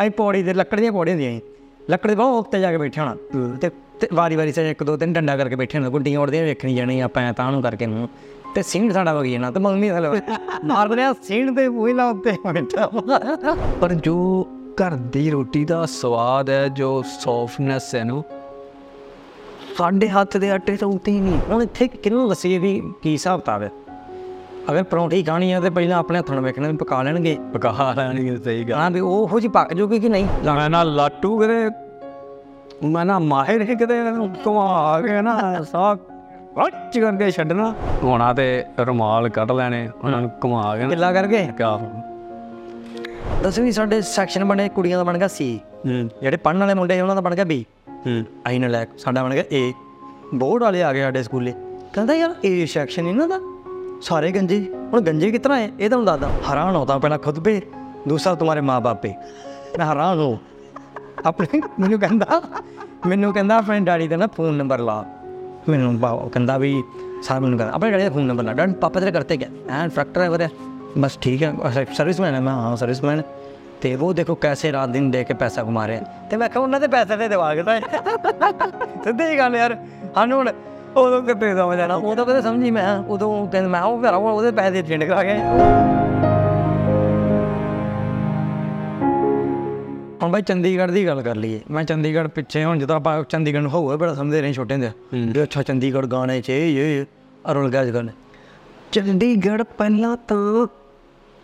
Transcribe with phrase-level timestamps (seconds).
[0.00, 1.40] ਅਸੀਂ ਪੌੜੀ ਤੇ ਲੱਕੜ ਦੀਆਂ ਪੌੜੀਆਂ ਹੁੰਦੀਆਂ ਸੀ।
[1.90, 3.70] ਲੱਕੜ ਦੇ ਬਹੁਤ ਉੱਤੇ ਜਾ ਕੇ ਬੈਠੇ ਹੋਣਾ। ਤੇ
[4.14, 7.32] ਵਾਰੀ ਵਾਰੀ ਸੇ ਇੱਕ ਦੋ ਤਿੰਨ ਡੰਡਾ ਕਰਕੇ ਬੈਠੇ ਹੋਣਾ। ਗੁੱਡੀਆਂ ਉੜਦੀਆਂ ਵੇਖਣੀ ਜਾਣੀ ਆਪਾਂ
[7.32, 8.08] ਤਾਂ ਨੂੰ ਕਰਕੇ ਨੂੰ।
[8.54, 10.20] ਤੇ ਸੀਣ ਸਾਡਾ ਵਗੀ ਜਾਣਾ ਤੇ ਮੰਮੀ ਥਲੇ
[10.64, 12.86] ਮਾਰ ਦਿਆ ਸੀਣ ਤੇ ਪੂਲਾ ਉੱਤੇ ਬੈਠਾ।
[13.80, 14.16] ਪਰ ਜੋ
[14.76, 18.24] ਘਰ ਦੀ ਰੋਟੀ ਦਾ ਸਵਾਦ ਹੈ ਜੋ ਸੌਫਟਨੈਸ ਹੈ ਨੂੰ
[19.78, 23.40] ਸਾਡੇ ਹੱਥ ਦੇ ਆਟੇ ਤੋਂ ਉੱਤੇ ਹੀ ਨਹੀਂ। ਹੁਣ ਇੱਥੇ ਕਿਹਨੂੰ ਦੱਸੀਏ ਵੀ ਕੀ ਹਿਸਾਬ
[23.40, 23.70] ਕਿਤਾਬ ਹੈ?
[24.70, 28.36] ਅਗਰ ਪਰੌਂਠੀ ਖਾਣੀ ਹੈ ਤੇ ਪਹਿਲਾਂ ਆਪਣੇ ਹੱਥਾਂ ਨਾਲ ਵੇਖਣਾ ਵੀ ਪਕਾ ਲੈਣਗੇ। ਪਕਾ ਲੈਣੀ
[28.36, 30.26] ਸਹੀ ਗੱਲ। ਹਾਂ ਵੀ ਉਹੋ ਜੀ ਪੱਕ ਜੂਗੀ ਕਿ ਨਹੀਂ?
[30.44, 31.68] ਮੈਂ ਨਾ ਲਾਟੂ ਕਿਤੇ
[32.86, 33.94] ਮੈਂ ਨਾ ਮਾਹਿਰ ਹੈ ਕਿਤੇ
[34.46, 35.94] ਘੁਮਾ ਕੇ ਨਾ ਸਾਹ
[36.54, 41.46] ਵੱਚ ਕਰਕੇ ਛੱਡਣਾ। ਹੋਣਾ ਤੇ ਰੁਮਾਲ ਕੱਢ ਲੈਣੇ ਉਹਨਾਂ ਨੂੰ ਘੁਮਾ ਕੇ ਕਿੱਲਾ ਕਰਕੇ?
[41.56, 41.78] ਕਿਆ?
[43.42, 47.14] ਦਸਵੀਂ ਸਾਡੇ ਸੈਕਸ਼ਨ ਬਣੇ ਕੁੜੀਆਂ ਦਾ ਬਣ ਗਿਆ ਸੀ। ਹੂੰ। ਜਿਹੜੇ ਪੜਨ ਵਾਲੇ ਮੁੰਡੇ ਉਹਨਾਂ
[47.14, 47.64] ਦਾ ਬਣ ਗਿਆ ਬੀ
[48.06, 49.72] ਹੂੰ। ਅਸੀਂ ਨਾ ਲੈ ਸਾਡਾ ਬਣ ਗਿਆ ਏ
[50.34, 51.52] ਬੋਰਡ ਵਾਲੇ ਆ ਗਏ ਸਾਡੇ ਸਕੂਲੇ।
[51.92, 53.38] ਕਹਿੰਦਾ ਯਾਰ ਏ ਸੈਕਸ਼ਨ ਇਹਨਾਂ ਦਾ?
[54.01, 54.59] ਸਾਰੇ ਗੰਜੇ
[54.93, 57.53] ਹੁਣ ਗੰਜੇ ਕਿਤਨਾ ਹੈ ਇਹ ਤੁਹਾਨੂੰ ਦੱਸਦਾ ਹੈਰਾਨ ਹੋਤਾ ਪਹਿਲਾਂ ਖੁਦ पे
[58.09, 59.09] दूसरा तुम्हारे माँ बाप पे
[59.79, 60.37] ਮੈਂ ਹੈਰਾਨ ਹੋ
[61.25, 62.41] ਆਪਣੇ ਮੈਨੂੰ ਕਹਿੰਦਾ
[63.07, 65.03] ਮੈਨੂੰ ਕਹਿੰਦਾ ਆਪਣੇ ਡੈਡੀ ਦਾ ਨਾ ਫੋਨ ਨੰਬਰ ਲਾ
[65.69, 66.71] ਮੈਨੂੰ ਬਾ- ਉਹ ਕਹਿੰਦਾ ਵੀ
[67.23, 69.91] ਸਾਰਾ ਮੈਨੂੰ ਕਹਿੰਦਾ ਆਪਣੇ ਡੈਡੀ ਦਾ ਫੋਨ ਨੰਬਰ ਲਾ ਡੈਡ ਪਾਪਾ ਤੇਰੇ ਕਰਤੇ क्या ਐਂਡ
[69.91, 70.49] ट्रक ड्राइवर है
[70.97, 71.51] बस ठीक है
[71.91, 73.21] सर्विसमैन है मैं हाँ सर्विसमैन
[73.81, 76.61] ਤੇ ਉਹ ਦੇਖੋ ਕੈਸੇ ਰਾਤ ਦਿਨ ਦੇ ਕੇ ਪੈਸਾ ਕਮਾ ਰਹੇ ਆ ਤੇ ਮੈਂ ਕਿਹਾ
[76.63, 79.75] ਉਹਨਾਂ ਦੇ ਪੈਸੇ ਤੇ ਦਿਵਾ ਕੇ ਤਾਂ ਸਿੱਧੀ ਜਿਹੀ ਗੱਲ ਯਾਰ
[80.15, 80.49] ਸਾਨੂੰ ਹੁਣ
[80.96, 82.98] ਉਦੋਂ ਕਿਤੇ ਸਮਝ ਆਣਾ ਉਦੋਂ ਕਦੇ ਸਮਝੀ ਮੈਂ?
[82.98, 85.38] ਉਦੋਂ ਕਹਿੰਦਾ ਮੈਂ ਉਹ ਘਰ ਉਹਦੇ ਪੈਸੇ ਚਿੰਡ ਕਰਾ ਗਏ
[90.22, 93.70] ਹੁਣ ਬਾਈ ਚੰਡੀਗੜ੍ਹ ਦੀ ਗੱਲ ਕਰ ਲਈਏ। ਮੈਂ ਚੰਡੀਗੜ੍ਹ ਪਿੱਛੇ ਹੁਣ ਜਦੋਂ ਆਪਾਂ ਚੰਡੀਗੜ੍ਹ ਨੂੰ
[93.70, 97.04] ਹੋਊਗਾ ਬੜਾ ਸਮਝਦੇ ਰਹੇ ਛੋਟੇ ਹੁੰਦੇ ਵੀ ਅੱਛਾ ਚੰਡੀਗੜ੍ਹ ਗਾਣੇ 'ਚ ਇਹ ਇਹ
[97.50, 98.12] ਅਰੁਣ ਗਾਜ ਗਾਣੇ।
[98.92, 100.66] ਚੰਡੀਗੜ੍ਹ ਪਹਿਲਾਂ ਤਾਂ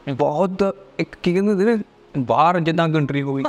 [0.09, 1.83] ਬਹੁਤ ਇੱਕ ਕੀ ਕਹਿੰਦੇ ਹੁੰਦੇ ਨੇ
[2.19, 3.45] ਬਾਹਰ ਜਿੱਦਾਂ ਕੰਟਰੀ ਹੋ ਗਈ।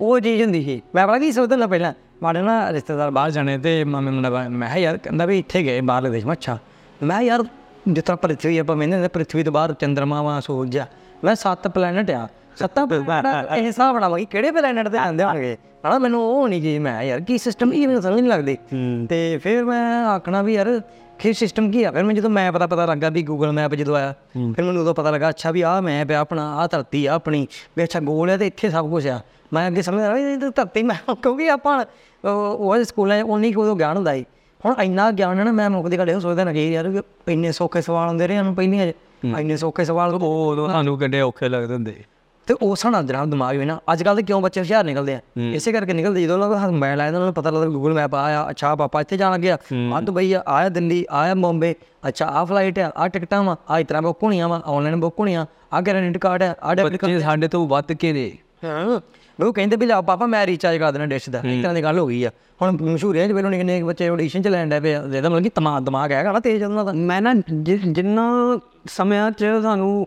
[0.00, 1.92] ਉਹ ਚੀਜ਼ ਹੁੰਦੀ ਸੀ। ਮੈਂ ਪਤਾ ਕੀ ਸੋਚਦਾ ਪਹਿਲਾਂ?
[2.22, 6.26] ਮਾੜੇ ਨਾ ਰਿਸ਼ਤੇਦਾਰ ਬਾਹਰ ਜਾਣੇ ਤੇ ਮੈਂ ਕਿਹਾ ਯਾਰ ਕਹਿੰਦਾ ਵੀ ਇੱਥੇ ਗਏ ਬਾਹਰਲੇ ਦੇਸ਼।
[6.26, 6.58] ਮੈਂ ਅੱਛਾ।
[7.02, 7.42] ਮੈਂ ਯਾਰ
[7.96, 10.86] ਤਰ੍ਹਾਂ ਪ੍ਰਿਥਵੀ ਆਪਾਂ ਮੈਨੇ ਨੇ ਪ੍ਰਿਥਵੀ ਤੋਂ ਬਾਹਰ ਚੰਦਰਮਾ ਵਾ ਸੂਰਜ ਆ
[11.24, 12.86] ਮੈਂ ਸੱਤ ਪਲੈਨਟ ਆ। ਸੱਤਾਂ
[13.56, 15.56] ਇਹ ਹਿਸਾਬ ਬਣਾਵਾਂਗੇ ਕਿਹੜੇ ਪਲੈਨਟ ਤੇ ਆਉਂਦੇ ਹੋਣਗੇ?
[15.86, 18.56] ਹਨਾ ਮੈਨੂੰ ਉਹ ਨਹੀਂ ਜੀ ਮੈਂ ਯਾਰ ਕੀ ਸਿਸਟਮ ਇਹ ਮੈਨੂੰ ਸਮਝ ਨਹੀਂ ਲੱਗਦੀ।
[19.08, 20.80] ਤੇ ਫਿਰ ਮੈਂ ਆਖਣਾ ਵੀ ਯਾਰ
[21.18, 21.90] ਕੀ ਸਿਸਟਮ ਕੀ ਆ?
[21.90, 24.94] ਫਿਰ ਮੈਂ ਜਦੋਂ ਮੈਪ ਦਾ ਪਤਾ ਲੱਗਾ ਵੀ ਗੂਗਲ ਮੈਪ ਜਦੋਂ ਆਇਆ ਫਿਰ ਮੈਨੂੰ ਉਦੋਂ
[24.94, 27.46] ਪਤਾ ਲੱਗਾ ਅੱਛਾ ਵੀ ਆਹ ਮੈਪ ਹੈ ਆਪਣਾ ਆਹ ਧਰਤੀ ਆ ਆਪਣੀ।
[27.76, 29.20] ਵੀ ਅੱਛਾ ਗੋਲ ਹੈ ਤੇ ਇੱਥੇ ਸਭ ਕੁਝ ਆ।
[29.52, 31.84] ਮੈਂ ਅੱਗੇ ਸਮਝ ਰਿਹਾ ਇਹ ਧਰਤੀ ਮੈਂ ਕਿਉਂਕਿ ਆਪਾਂ
[32.24, 34.24] ਉਹ ਉਹ ਸਕੂਲਾਂ 'ਚ ਉਨੀ ਕੁ ਉਦੋਂ ਗਿਆਨ ਹੁੰਦਾ ਸੀ।
[34.60, 37.52] ਹੁਣ ਇੰਨਾ ਗਿਆਨ ਹੈ ਨਾ ਮੈਂ ਮੁੱਕਦੀ ਗੱਲ ਇਹ ਸੋਚਦਾ ਨਾ ਕਿ ਯਾਰ ਵੀ ਇੰਨੇ
[37.52, 38.94] ਸੌਖੇ ਸਵਾਲ ਹੁੰਦੇ ਰਹੇ ਹਨ ਪਹਿਲੀਆਂ 'ਚ।
[39.38, 41.94] ਇੰਨੇ ਸੌਖੇ ਸਵਾਲ ਉਹ ਉਦੋਂ ਸਾਨੂੰ ਕਿੰਨੇ ਔਖੇ ਲੱਗਦੇ ਹੁੰਦੇ
[42.48, 45.20] ਤੇ ਉਹ ਸਾਡਾ ਜਨਾਬ ਦਿਮਾਗ ਵੀ ਨਾ ਅੱਜ ਕੱਲ ਦੇ ਕਿਉਂ ਬੱਚੇ ਹੁਸ਼ਿਆਰ ਨਿਕਲਦੇ ਆ?
[45.54, 48.46] ਇਸੇ ਕਰਕੇ ਨਿਕਲਦੇ ਜਦੋਂ ਉਹਨਾਂ ਕੋਲ ਮੋਬਾਈਲ ਆਇਆ ਉਹਨਾਂ ਨੂੰ ਪਤਾ ਲੱਗਦਾ ਗੂਗਲ ਮੈਪ ਆਇਆ
[48.50, 49.58] ਅੱਛਾ ਪਾਪਾ ਇੱਥੇ ਜਾਣ ਲੱਗਿਆ
[49.94, 51.74] ਆ। ਦੁਬਈ ਆ ਆਇਆ ਦਿੱਲੀ ਆਇਆ ਬੰਬੇ
[52.08, 55.46] ਅੱਛਾ ਆ ਫਲਾਈਟ ਆ ਆ ਟਿਕਟਾਂ ਵਾ ਆ ਇਤਨਾ ਬੁੱਕ ਹੋਣੀਆਂ ਵਾ ਆਨਲਾਈਨ ਬੁੱਕ ਹੋਣੀਆਂ
[55.72, 58.30] ਆ ਕ੍ਰੈਡਿਟ ਕਾਰਡ ਆ ਆ ਡੈਬਿਟ ਬੱਚੇ ਸਾਡੇ ਤੋਂ ਵੱਧ ਕੇ ਨੇ
[58.64, 59.00] ਹਾਂ।
[59.42, 61.98] ਉਹ ਕਹਿੰਦੇ ਵੀ ਲਾ ਪਾਪਾ ਮੈਂ ਰੀਚਾਰਜ ਕਰ ਦੇਣਾ ਡਿਸ਼ ਦਾ। ਇਸ ਤਰ੍ਹਾਂ ਦੀ ਗੱਲ
[61.98, 62.30] ਹੋ ਗਈ ਆ।
[62.62, 65.82] ਹੁਣ ਮਸ਼ਹੂਰੀਆਂ ਚ ਵੇਲੋਂ ਨਿੱਕੇ ਬੱਚੇ ਆਡੀਸ਼ਨ ਚ ਲੈਣ ਡੈ ਪਏ। ਇਹਦਾ ਮਤਲਬ ਕਿ ਦਿਮਾਗ
[65.82, 70.06] ਦਿਮਾਗ ਹੈਗਾ ਨਾ ਤੇਜ਼ ਉਹਨਾਂ ਦਾ। ਮੈਂ ਨਾ ਜਿੰਨਾ ਸਮਿਆਂ 'ਚ ਸਾਨੂੰ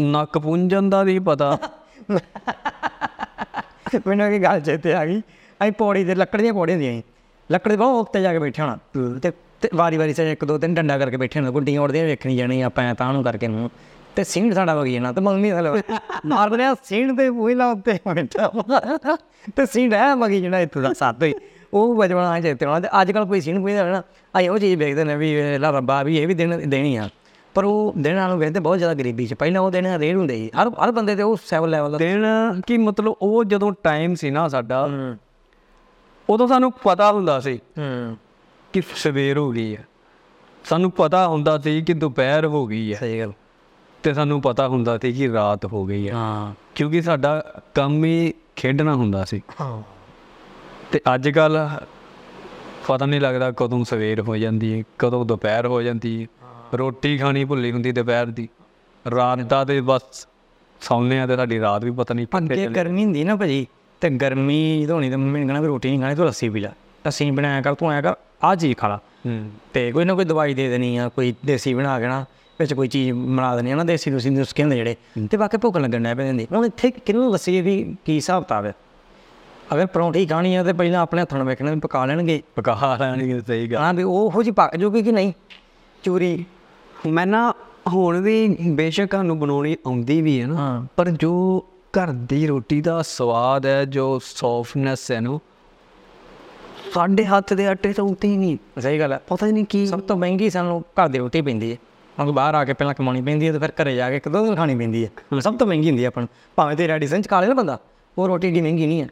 [0.00, 1.58] ਨੱਕ ਪੁੰਝਣ ਦਾ ਨਹੀਂ ਪਤਾ।
[4.06, 5.20] ਮੈਨੂੰ ਇਹ ਗੱਲ ਚੇਤੇ ਆ ਗਈ।
[5.62, 7.02] ਅਸੀਂ ਪੌੜੀ ਤੇ ਲੱਕੜ ਦੀਆਂ ਪੌੜੀਆਂ ਹੁੰਦੀਆਂ ਸੀ।
[7.50, 8.78] ਲੱਕੜ ਦੇ ਬਹੁਤ ਉੱਤੇ ਜਾ ਕੇ ਬੈਠੇ ਹੋਣਾ।
[9.22, 9.32] ਤੇ
[9.74, 12.94] ਵਾਰੀ ਵਾਰੀ ਸੇ ਇੱਕ ਦੋ ਤਿੰਨ ਡੰਡਾ ਕਰਕੇ ਬੈਠੇ ਹੋਣਾ। ਗੁੱਡੀਆਂ ਉੜਦੀਆਂ ਵੇਖਣੀ ਜਾਣੀ ਆਪਾਂ
[12.94, 13.70] ਤਾਂ ਨੂੰ ਕਰਕੇ ਨੂੰ।
[14.16, 15.82] ਤੇ ਸੀਣ ਸਾਡਾ ਵਗੀ ਜਾਣਾ ਤੇ ਮੰਮੀ ਥਲੇ
[16.26, 19.16] ਮਾਰ ਦਿਆ ਸੀਣ ਤੇ ਪੂਲਾ ਉੱਤੇ ਬੈਠਾ
[19.56, 21.34] ਤੇ ਸੀਣ ਹੈ ਵਗੀ ਜਾਣਾ ਇੱਥੋਂ ਦਾ ਸੱਤ ਹੀ
[21.74, 24.02] ਉਹ ਬਚਪਨ ਆ ਚੇਤੇ ਤੇ ਅੱਜ ਕੱਲ ਕੋਈ ਸੀਣ ਪੂਈ ਦਾ ਨਾ
[24.38, 27.08] ਅਸੀਂ ਉਹ ਚੀਜ਼ ਵੇਖਦੇ ਨੇ ਵੀ ਲਾ ਰੱਬਾ ਵੀ ਇਹ ਵੀ ਦਿਨ ਦੇਣੀ ਆ।
[27.54, 30.50] ਪਰ ਉਹ ਦਿਨ ਨਾਲ ਵੇਖਦੇ ਬਹੁਤ ਜ਼ਿਆਦਾ ਗਰੀਬੀ ਚ। ਪਹਿਲਾਂ ਉਹ ਦਿਨ ਰੇੜ ਹੁੰਦੇ ਸੀ।
[30.62, 32.26] ਹਰ ਹਰ ਬੰਦੇ ਤੇ ਉਹ ਸੈਵਲ ਲੈਵਲ ਦਾ ਦਿਨ
[32.66, 34.88] ਕੀ ਮਤਲਬ ਉਹ ਜਦੋਂ ਟਾਈਮ ਸੀ ਨਾ ਸਾਡਾ
[36.30, 37.60] ਉਦੋਂ ਸਾਨੂੰ ਪਤਾ ਹੁੰਦਾ ਸੀ
[38.72, 39.86] ਕਿ ਸਵੇਰ ਹੋ ਗਈ ਹੈ
[40.64, 43.32] ਸਾਨੂੰ ਪਤਾ ਹੁੰਦਾ ਸੀ ਕਿ ਦੁਪਹਿਰ ਹੋ ਗਈ ਹੈ ਸਹੀ ਗੱਲ।
[44.02, 48.34] ਤੇ ਸਾਨੂੰ ਪਤਾ ਹੁੰਦਾ ਸੀ ਕਿ ਰਾਤ ਹੋ ਗਈ ਹੈ। ਹਾਂ। ਕਿਉਂਕਿ ਸਾਡਾ ਕੰਮ ਹੀ
[48.56, 49.82] ਖੇਡਣਾ ਹੁੰਦਾ ਸੀ। ਹਾਂ।
[50.92, 51.68] ਤੇ ਅੱਜ ਕੱਲ
[52.88, 56.26] ਪਤਾ ਨਹੀਂ ਲੱਗਦਾ ਕਦੋਂ ਸਵੇਰ ਹੋ ਜਾਂਦੀ ਹੈ ਕਦੋਂ ਦੁਪਹਿਰ ਹੋ ਜਾਂਦੀ ਹੈ।
[56.74, 58.48] ਰੋਟੀ ਖਾਣੀ ਭੁੱਲੀ ਹੁੰਦੀ ਦੁਪਹਿਰ ਦੀ।
[59.16, 60.28] ਰਾਤ ਦਾ ਤੇ ਬਸ
[60.80, 63.66] ਸੌਂਦੇ ਆ ਤੇ ਸਾਡੀ ਰਾਤ ਵੀ ਪਤਾ ਨਹੀਂ ਅੱਗੇ ਗਰਮੀ ਹੁੰਦੀ ਨਾ ਭਾਜੀ।
[64.00, 66.60] ਤੇ ਗਰਮੀ ਜਦੋਂ ਹੋਣੀ ਤੇ ਮੰਮੀ ਨੇ ਕਹਿਣਾ ਵੀ ਰੋਟੀ ਨਹੀਂ ਖਾਣੀ ਤੂੰ ਲੱਸੀ ਪੀ
[66.60, 66.68] ਲੈ।
[67.06, 68.14] ਲੱਸੀ ਬਣਾਇਆ ਕਰ ਤੂੰ ਆਇਆ ਕਰ
[68.44, 71.74] ਆਹ ਚੀਜ਼ ਖਾ ਲਾ। ਹੂੰ। ਤੇ ਕੋਈ ਨਾ ਕੋਈ ਦਵਾਈ ਦੇ ਦੇਣੀ ਆ ਕੋਈ ਦੇਸੀ
[71.74, 72.24] ਬਣਾ ਕੇ ਨਾ।
[72.60, 74.96] ਵਿੱਚ ਕੋਈ ਚੀਜ਼ ਬਣਾ ਦੇਣੀ ਆ ਨਾ ਦੇਸੀ ਦੂਸੀ ਨੁਸਖੇ ਹੁੰਦੇ ਜਿਹੜੇ
[75.30, 78.74] ਤੇ ਬਾਕੀ ਭੁੱਖ ਲੱਗਣ ਲੱਗ ਪੈਂਦੀ ਹੁਣ ਇੱਥੇ ਕਿਹਨੂੰ ਲੱਸੀ ਵੀ ਕੀ ਹਿਸਾਬ ਕਿਤਾਬ ਹੈ?
[79.74, 83.40] ਅਗਰ ਪਰੌਂਠੀ ਖਾਣੀ ਆ ਤੇ ਪਹਿਲਾਂ ਆਪਣੇ ਹੱਥਾਂ ਨਾਲ ਵੇਖਣਾ ਵੀ ਪਕਾ ਲੈਣਗੇ। ਪਕਾ ਲੈਣੀ
[83.40, 85.32] ਸਹੀ ਗੱਲ। ਹਾਂ ਵੀ ਉਹੋ ਜੀ ਪੱਕ ਜੂਗੀ ਕਿ ਨਹੀਂ?
[86.02, 86.44] ਚੂਰੀ।
[87.06, 87.52] ਮੈਂ ਨਾ
[87.88, 91.64] ਹੁਣ ਵੀ ਬੇਸ਼ੱਕ ਸਾਨੂੰ ਬਣਾਉਣੀ ਆਉਂਦੀ ਵੀ ਹੈ ਨਾ ਪਰ ਜੋ
[91.98, 95.38] ਘਰ ਦੀ ਰੋਟੀ ਦਾ ਸਵਾਦ ਹੈ ਜੋ ਸੌਫਟਨੈਸ ਹੈ ਨਾ
[96.94, 100.00] ਸਾਡੇ ਹੱਥ ਦੇ ਆਟੇ ਤੋਂ ਉੱਤੇ ਹੀ ਨਹੀਂ। ਸਹੀ ਗੱਲ ਹੈ। ਪਤਾ ਨਹੀਂ ਕੀ ਸਭ
[100.00, 101.76] ਤੋਂ ਮਹਿੰਗੀ ਸਾਨੂੰ ਘਰ ਦੀ ਰੋਟੀ ਪੈਂਦੀ ਹੈ।
[102.24, 104.44] ਕਿਉਂਕਿ ਬਾਹਰ ਆ ਕੇ ਪਹਿਲਾਂ ਕਮਾਉਣੀ ਪੈਂਦੀ ਹੈ ਤੇ ਫਿਰ ਘਰੇ ਜਾ ਕੇ ਇੱਕ ਦੋ
[104.44, 107.28] ਦਿਨ ਖਾਣੀ ਪੈਂਦੀ ਹੈ। ਸਭ ਤੋਂ ਮਹਿੰਗੀ ਹੁੰਦੀ ਹੈ ਆਪਾਂ ਨੂੰ ਭਾਵੇਂ ਤੇ ਰੈਡੀਸਨ ਚ
[107.28, 107.78] ਖਾ ਲੇ ਨਾ ਬੰਦਾ
[108.18, 109.08] ਉਹ ਰੋਟੀ ਏਡੀ ਮਹਿੰਗੀ ਨਹੀਂ ਹੈ।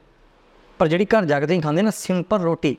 [0.79, 2.77] ਪਰ ਜਿਹੜੀ ਘਰ ਜਾ ਕੇ ਤੁਸੀਂ ਖਾਂਦੇ ਨਾ ਸਿੰਪਲ ਰੋਟੀ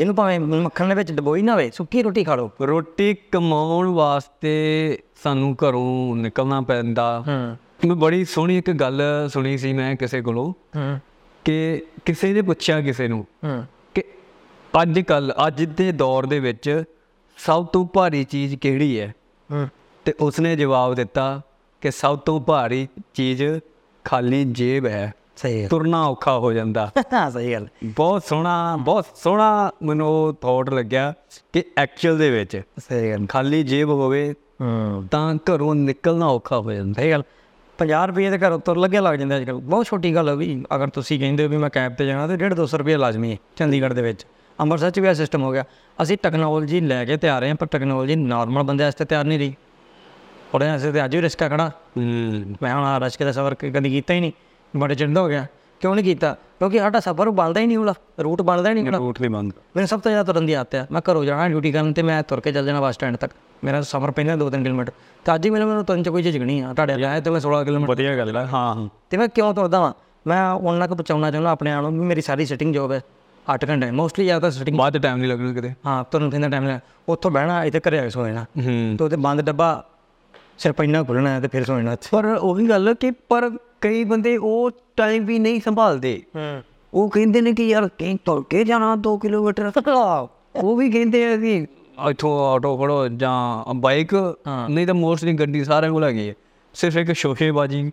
[0.00, 4.98] ਇਹਨੂੰ ਭਾਵੇਂ ਮੱਖਣ ਦੇ ਵਿੱਚ ਡਬੋਈ ਨਾ ਹੋਵੇ ਸੁੱਕੀ ਰੋਟੀ ਖਾ ਲਓ। ਰੋਟੀ ਕਮਾਉਣ ਵਾਸਤੇ
[5.22, 10.52] ਸਾਨੂੰ ਘਰੋਂ ਨਿਕਲਣਾ ਪੈਂਦਾ। ਹੂੰ। ਮੈਂ ਬੜੀ ਸੋਹਣੀ ਇੱਕ ਗੱਲ ਸੁਣੀ ਸੀ ਮੈਂ ਕਿਸੇ ਕੋਲੋਂ
[10.76, 11.00] ਹੂੰ।
[11.44, 13.64] ਕਿ ਕਿਸੇ ਨੇ ਪੁੱਛਿਆ ਕਿਸੇ ਨੂੰ ਹੂੰ।
[13.94, 14.02] ਕਿ
[14.82, 16.82] ਅੱਜ ਕੱਲ ਅੱਜ ਦੇ ਦੌਰ ਦੇ ਵਿੱਚ
[17.36, 19.08] ਸਭ ਤੋਂ ਭਾਰੀ ਚੀਜ਼ ਕਿਹੜੀ ਹੂੰ?
[20.04, 21.40] ਤੇ ਉਸਨੇ ਜਵਾਬ ਦਿੱਤਾ
[21.80, 23.44] ਕਿ ਸਭ ਤੋਂ ਭਾਰੀ ਚੀਜ਼
[24.04, 26.90] ਖਾਲੀ ਜੇਬ ਹੈ। ਸਹੀ ਗੱਲ। ਤੁਰਨਾ ਔਖਾ ਹੋ ਜਾਂਦਾ।
[27.32, 31.14] ਸਹੀ ਗੱਲ। ਬਹੁਤ ਸੋਹਣਾ ਬਹੁਤ ਸੋਹਣਾ ਮੈਨੂੰ ਥਾਟ ਲੱਗਿਆ
[31.52, 34.34] ਕਿ ਐਕਚੁਅਲ ਦੇ ਵਿੱਚ ਸਹੀ ਗੱਲ। ਖਾਲੀ ਜੇਬ ਹੋਵੇ
[35.10, 37.22] ਤਾਂ ਘਰੋਂ ਨਿਕਲਣਾ ਔਖਾ ਹੋ ਜਾਂਦਾ। ਸਹੀ ਗੱਲ।
[37.78, 40.64] 50 ਰੁਪਏ ਦੇ ਘਰੋਂ ਤੁਰ ਲੱਗੇ ਲੱਗ ਜਾਂਦੇ ਅੱਜ ਕੱਲ੍ਹ। ਬਹੁਤ ਛੋਟੀ ਗੱਲ ਹੈ ਵੀ
[40.74, 43.36] ਅਗਰ ਤੁਸੀਂ ਕਹਿੰਦੇ ਹੋ ਵੀ ਮੈਂ ਕੈਬ ਤੇ ਜਾਣਾ ਤੇ 150 200 ਰੁਪਏ ਲਾਜ਼ਮੀ ਹੈ
[43.56, 44.26] ਚੰਡੀਗੜ੍ਹ ਦੇ ਵਿੱਚ।
[44.60, 45.64] ਅੰਮ੍ਰਿਤਸਰ 'ਚ ਵੀ ਇਹ ਸਿਸਟਮ ਹੋ ਗਿਆ।
[46.02, 49.54] ਅਸੀਂ ਟੈਕਨੋਲੋਜੀ ਲੈ ਕੇ ਤਿਆਰ ਹਾਂ ਪਰ ਟੈਕਨੋਲੋਜੀ ਨਾਰਮਲ ਬੰਦੇ ਵਾਸਤੇ ਤਿਆਰ ਨਹੀਂ ਰਹੀ।
[50.54, 51.70] ਉਹਦੇ ਵਾਸਤੇ ਤੇ ਅੱਜ ਵੀ ਰਿਸਕ ਆ ਖੜਾ।
[52.62, 54.32] ਮੈਂ ਹੁਣ ਰਸਕੇ ਦਾ ਸਫ਼ਰ ਕਦੀ ਕੀਤਾ ਹੀ ਨਹੀਂ।
[54.76, 55.46] ਬੜੇ ਚਿਰ ਦਾ ਹੋ ਗਿਆ।
[55.80, 56.34] ਕਿਉਂ ਨਹੀਂ ਕੀਤਾ?
[56.34, 59.52] ਕਿਉਂਕਿ ਸਾਡਾ ਸਫ਼ਰ ਬਣਦਾ ਹੀ ਨਹੀਂ ਉਹਲਾ ਰੂਟ ਬਣਦਾ ਹੀ ਨਹੀਂ ਕਿਹੜਾ ਰੂਟ ਨਹੀਂ ਬੰਦ।
[59.76, 62.22] ਮੈਨੂੰ ਸਭ ਤੋਂ ਜ਼ਿਆਦਾ ਤੁਰਨ ਦੀ ਆਦਤ ਹੈ ਮੈਂ ਘਰੋਂ ਜਾਣਾ ਡਿਊਟੀ ਕਰਨ ਤੇ ਮੈਂ
[62.22, 63.32] ਤੁਰ ਕੇ ਚੱਲ ਜਾਣਾ ਬੱਸ ਸਟੈਂਡ ਤੱਕ।
[63.64, 64.92] ਮੇਰਾ ਸਫ਼ਰ ਪਹਿਲਾਂ 2-3 ਕਿਲੋਮੀਟਰ।
[65.24, 67.64] ਤੇ ਅੱਜ ਹੀ ਮੈਨੂੰ ਤੁਰਨ ਚ ਕੋਈ ਝਿਜਕ ਨਹੀਂ ਆ। ਤੁਹਾਡੇ ਲਿਆਏ ਤੇ ਮੈਂ 16
[67.64, 69.92] ਕਿਲੋਮੀਟਰ। ਵਧੀਆ ਗੱਲ ਹੈ ਹਾਂ। ਤੇ ਮੈਂ ਕਿਉਂ ਤੁਰਦਾ ਵਾਂ?
[70.26, 73.02] ਮੈਂ ਉਹਨਾਂ ਤੱਕ ਪਹੁੰਚਾਉਣਾ ਚਾਹੁੰਦਾ ਆਪਣੇ ਆਪ ਨੂੰ। ਮੇਰੀ ਸਾਰੀ ਸਿਟਿੰਗ ਜੋਬ ਹੈ।
[73.48, 76.78] 8 ਘੰਟੇ ਮੋਸਟਲੀ ਜ਼ਿਆਦਾ ਸਿਟਿੰਗ ਬਾਅਦ ਟਾਈਮ ਨਹੀਂ ਲੱਗਣਾ ਕਿਤੇ। ਹਾਂ ਫਿਰਨ ਦਾ ਟਾਈਮ ਲੈ
[77.08, 79.68] ਉੱਥੋਂ ਬਹਿਣਾ ਇੱਥੇ ਘਰੇ ਆ ਕੇ ਸੋ ਜਾਣਾ। ਤੇ ਉਹਦੇ ਬੰਦ ਡੱਬਾ
[80.58, 83.50] ਸਿਰਫ ਇੰਨਾ ਖੁੱਲਣਾ ਤੇ ਫਿਰ ਸੋ ਜਾਣਾ ਪਰ ਉਹੀ ਗੱਲ ਕਿ ਪਰ
[83.80, 86.20] ਕਈ ਬੰਦੇ ਉਹ ਟਾਈਮ ਵੀ ਨਹੀਂ ਸੰਭਾਲਦੇ।
[86.92, 89.70] ਉਹ ਕਹਿੰਦੇ ਨੇ ਕਿ ਯਾਰ ਕਹੀਂ ਤੁਰ ਕੇ ਜਾਣਾ 2 ਕਿਲੋਮੀਟਰ।
[90.56, 91.56] ਉਹ ਵੀ ਕਹਿੰਦੇ ਆ ਕਿ
[92.10, 94.14] ਇੱਥੋਂ ਆਟੋ ਫੜੋ ਜਾਂ ਬਾਈਕ।
[94.70, 96.34] ਨਹੀਂ ਤਾਂ ਮੋਸਟਲੀ ਗੱਡੀ ਸਾਰਿਆਂ ਕੋਲ ਹੈਗੀ ਹੈ
[96.74, 97.90] ਸਿਰਫ ਇੱਕ ਸ਼ੋਸ਼ੇਬਾਜੀ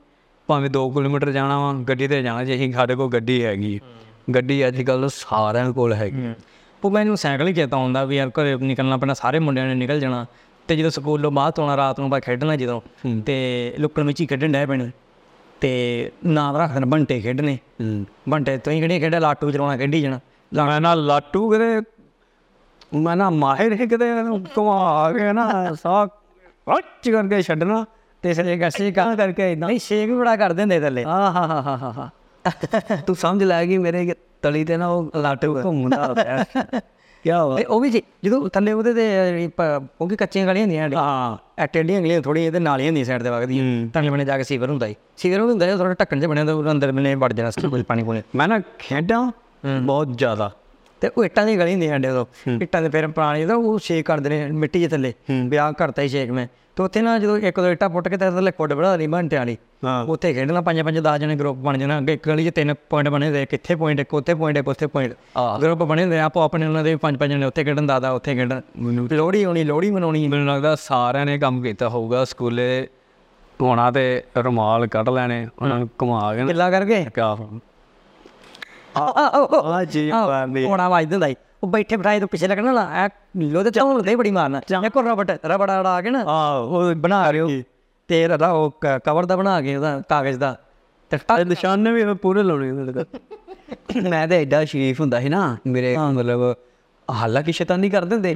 [0.50, 3.80] ਭਾਵੇਂ 2 ਕਿਲੋਮੀਟਰ ਜਾਣਾ ਵਾ ਗੱਡੀ ਤੇ ਜਾਣਾ ਜੇ ਅਸੀਂ ਸਾਡੇ ਕੋਲ ਗੱਡੀ ਹੈਗੀ।
[4.36, 6.34] ਗੱਡੀ ਅੱਜ ਕੱਲ ਸਾਰਿਆਂ ਕੋਲ ਹੈਗੀ।
[6.84, 10.00] ਉਹ ਮੈਨੂੰ ਸਾਈਕਲ ਹੀ ਚੇਤਾ ਆਉਂਦਾ ਵੀ ਯਾਰ ਘਰੇ ਨਿਕਲਣਾ ਪੈਣਾ ਸਾਰੇ ਮੁੰਡਿਆਂ ਨੇ ਨਿਕਲ
[10.00, 10.26] ਜਾਣਾ।
[10.68, 12.82] ਤੇ ਜਦੋਂ ਸਕੂਲੋਂ ਬਾਅਦ ਆਉਣਾ ਰਾਤ ਨੂੰ ਬਾ ਖੇਡਣਾ ਜਦੋਂ
[13.26, 14.92] ਤੇ ਲੁੱਕਣ ਵਿੱਚ ਹੀ ਖੇਡਣ ਡੈ ਪੈਣੇ।
[15.62, 20.02] ਤੇ ਨਾਮ ਰੱਖ ਦੇਣਾ ਬੰਟੇ ਖੇਡਣੇ। ਹੂੰ। ਬੰਟੇ ਤੋਂ ਹੀ ਕਿਹੜੀਆਂ ਖੇਡਾਂ ਲਾਟੂ ਚਲਾਉਣਾ ਖੇਡੀ
[20.02, 20.20] ਜਾਣਾ।
[20.66, 21.82] ਮੈਂ ਨਾ ਲਾਟੂ ਕਿਤੇ
[22.98, 24.06] ਮੈਂ ਨਾ ਮਾਹਿਰ ਹੈ ਕਿਤੇ
[24.58, 26.10] ਘੁਮਾ ਕੇ ਨਾ ਸਾਕ
[26.68, 27.86] ਵੱਚ ਕਰਕੇ ਛੱਡਣਾ।
[28.22, 31.48] ਤੇ ਸਰੇ ਗਸੇ ਕਾ ਕਰਕੇ ਇਦਾਂ ਨਹੀਂ ਸ਼ੇਕ ਵੀ ਬੜਾ ਕਰਦੇ ਹੁੰਦੇ ਥੱਲੇ। ਆ ਹਾ
[31.48, 32.10] ਹਾ ਹਾ ਹਾ।
[33.08, 36.44] ਤੂੰ ਸਮਝ ਲੈ ਗਈ ਮੇਰੇ ਤਲੀ ਤੇ ਨਾ ਉਹ ਲਾਟੂ ਘੁੰਮਦਾ ਪਿਆ।
[37.24, 37.90] ਕੀ ਤੇ ਉਹ ਵੀ
[38.26, 39.50] ਜਦੋਂ ਥੱਲੇ ਉਹਦੇ ਤੇ
[40.02, 43.30] ਉਹ ਵੀ ਕੱਚੀਆਂ ਗਲੀਆਂ ਹੁੰਦੀਆਂ ਹਾਂ। ਐ ਟੇਡੀਆਂ ਗਲੀਆਂ ਥੋੜੀਆਂ ਤੇ ਨਾਲੀਆਂ ਹੁੰਦੀਆਂ ਸਾਈਡ ਤੇ
[43.30, 46.44] ਵਗਦੀਆਂ। ਹੂੰ। ਤਾਂ ਬਣੇ ਜਾ ਕੇ ਸੀਵਰ ਹੁੰਦਾ ਸੀ। ਸੀਵਰ ਹੁੰਦਾ ਥੋੜਾ ਢੱਕਣ ਜਿਹਾ ਬਣਿਆ
[46.44, 49.32] ਹੁੰਦਾ ਅੰਦਰ ਮੈਨੇ ਵੜ ਜਾਣਾ ਸੀ ਕੋਈ ਪਾਣੀ ਕੋਲੇ ਮੈਂ ਨਾ ਖੇਡਾਂ
[49.82, 50.52] ਬਹੁਤ ਜ਼ਿਆਦਾ।
[51.02, 52.26] ਤੇ ਉਹ ਇੱਟਾਂ ਦੀ ਗਲੀ ਹੁੰਦੀ ਸਾਡੇ ਉਦੋਂ।
[52.62, 55.14] ਇੱਟਾਂ ਦੇ ਫਿਰ ਪੁਰਾਣੀ ਜਦੋਂ ਉਹ ਛੇਕ ਕਰਦੇ ਨੇ ਮਿੱਟੀ ਦੇ ਥੱਲੇ।
[55.46, 58.30] ਵਿਆਹ ਕਰਤਾ ਹੀ ਛੇਕ ਮੈਂ। ਤੇ ਉੱਥੇ ਨਾ ਜਦੋਂ ਇੱਕ ਦੋ ਇੱਟਾਂ ਪੁੱਟ ਕੇ ਤੇ
[58.32, 61.78] ਥੱਲੇ ਕੁੱਡ ਬਣਾ ਲਈ ਬੰਟਿਆਂ ਵਾਲੀ। ਹਾਂ। ਉੱਥੇ ਖੇਡਣਾ ਪੰਜ ਪੰਜ 10 ਜਣੇ ਗਰੁੱਪ ਬਣ
[61.78, 64.68] ਜਾਣਾ। ਅੱਗੇ ਇੱਕ ਗਲੀ 'ਚ ਤਿੰਨ ਪੁਆਇੰਟ ਬਣੇ ਹੁੰਦੇ ਕਿੱਥੇ ਪੁਆਇੰਟ ਇੱਕ ਉੱਥੇ ਪੁਆਇੰਟ ਇੱਕ
[64.68, 65.14] ਉੱਥੇ ਪੁਆਇੰਟ।
[65.62, 68.62] ਗਰੁੱਪ ਬਣੇ ਹੁੰਦੇ ਆਪੋ ਆਪਣੇ ਉਹਨਾਂ ਦੇ ਪੰਜ ਪੰਜ ਜਣੇ ਉੱਥੇ ਖੇਡਣ ਦਾਦਾ ਉੱਥੇ ਖੇਡਣ।
[69.12, 72.88] ਲੋਹੜੀ ਆਉਣੀ ਲੋਹੜੀ ਮਨਾਉਣੀ। ਮੈਨੂੰ ਲੱਗਦਾ ਸਾਰਿਆਂ ਨੇ ਕੰਮ ਕੀਤਾ ਹੋਊਗਾ ਸਕੂਲੇ
[73.62, 77.06] ਹੋਣਾ ਤੇ ਰੁਮਾਲ ਕੱਢ ਲੈਣੇ ਉਹਨਾਂ ਨੂੰ ਘੁਮਾ ਕੇ ਕਿੱਲਾ ਕਰਕੇ?
[77.16, 77.36] ਕਿਆ
[78.98, 80.12] ਆ ਜੀ
[80.66, 83.08] ਹੋਣਾ ਵਾਜ ਦਿੰਦਾ ਈ। ਉਹ ਬੈਠੇ ਬਿਠਾਏ ਤੋਂ ਪਿੱਛੇ ਲੱਗਣਾ ਨਾ ਐ
[83.38, 87.40] ਲੋਦੇ ਚਾਉਣ ਦੇ ਬੜੀ ਮਾਰਨਾ। ਇੱਕ ਰਬੜ ਰਬੜ ਅੜਾ ਕੇ ਨਾ ਆ ਉਹ ਬਣਾ ਰਹੇ
[87.40, 87.50] ਹੋ।
[88.08, 90.58] ਤੇ ਰਦਾ ਉਹ ਕਵਰ ਦਾ ਬਣਾ ਕੇ ਉਹਦਾ ਕਾਗਜ਼ ਦਾ।
[91.12, 93.06] ਤੇ ਨਿਸ਼ਾਨੇ ਵੀ ਪੂਰੇ ਲਾਉਣੇ ਉਹਦੇ
[94.10, 96.56] ਮੈਂ ਤਾਂ ਐਡਾ ਸ਼ਰੀਫ ਹੁੰਦਾ ਸੀ ਨਾ ਮੇਰੇ ਮਤਲਬ
[97.12, 98.36] ਹਾਲਾਂਕਿ ਸ਼ੈਤਾਨੀ ਕਰ ਦਿੰਦੇ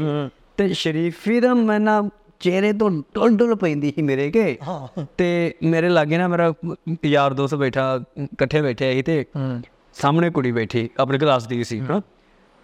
[0.58, 2.10] ਤੇ ਸ਼ਰੀਫੀ ਦਾ ਮੈਂ ਨਾ
[2.40, 6.54] ਚਿਹਰੇ ਤੋਂ ਡੁੱਲ ਡੁੱਲ ਪੈਂਦੀ ਸੀ ਮੇਰੇ ਕੇ। ਹਾਂ। ਤੇ ਮੇਰੇ ਲਾਗੇ ਨਾ ਮੇਰਾ
[7.06, 9.62] ਯਾਰ ਦੋਸਤ ਬੈਠਾ ਇਕੱਠੇ ਬੈਠੇ ਸੀ ਤੇ ਹੂੰ।
[9.94, 12.02] ਸਾਹਮਣੇ ਕੁੜੀ ਬੈਠੀ ਆਪਣੀ ਕਲਾਸ ਦੀ ਸੀ ਹਨਾ।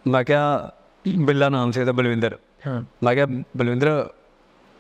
[0.08, 0.72] ਮੈਂ ਕਿਹਾ
[1.18, 2.38] ਬਿੱਲਾ ਨਾਮ ਸੀ ਉਹਦਾ ਬਲਵਿੰਦਰ।
[2.68, 3.26] ਹਾਂ। ਮੈਂ ਕਿਹਾ
[3.58, 4.10] ਬਲਵਿੰਦਰ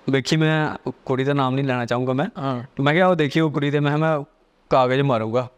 [0.09, 2.25] ਵੇਖੀ ਮੈਂ ਕੁੜੀ ਦਾ ਨਾਮ ਨਹੀਂ ਲੈਣਾ ਚਾਹੂੰਗਾ ਮੈਂ।
[2.81, 4.19] ਮੈਂ ਕਿਹਾ ਉਹ ਦੇਖੀ ਉਹ ਕੁੜੀ ਤੇ ਮੈਂ ਮੈਂ
[4.69, 5.49] ਕਾਗਜ਼ ਮਾਰੂੰਗਾ।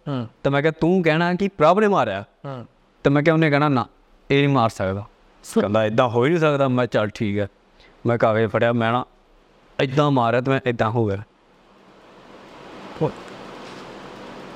[0.44, 2.66] ਤੇ ਮੈਂ ਕਿਹਾ ਤੂੰ ਕਹਿਣਾ ਕਿ ਪ੍ਰਭ ਨੇ ਮਾਰਿਆ। ਹਾਂ।
[3.04, 3.86] ਤੇ ਮੈਂ ਕਿਹਾ ਉਹਨੇ ਕਹਿਣਾ ਨਾ
[4.32, 5.06] ਇਹ ਨਹੀਂ ਮਾਰ ਸਕਦਾ।
[5.62, 7.48] ਕਹਿੰਦਾ ਇਦਾਂ ਹੋ ਹੀ ਨਹੀਂ ਸਕਦਾ। ਮੈਂ ਚੱਲ ਠੀਕ ਹੈ।
[8.06, 9.06] ਮੈਂ ਕਾਗਜ਼ ਫੜਿਆ ਮੈਂ ਨਾ
[9.80, 11.18] ਇਦਾਂ ਮਾਰਿਆ ਤੇ ਮੈਂ ਇਦਾਂ ਹੋ ਗਿਆ।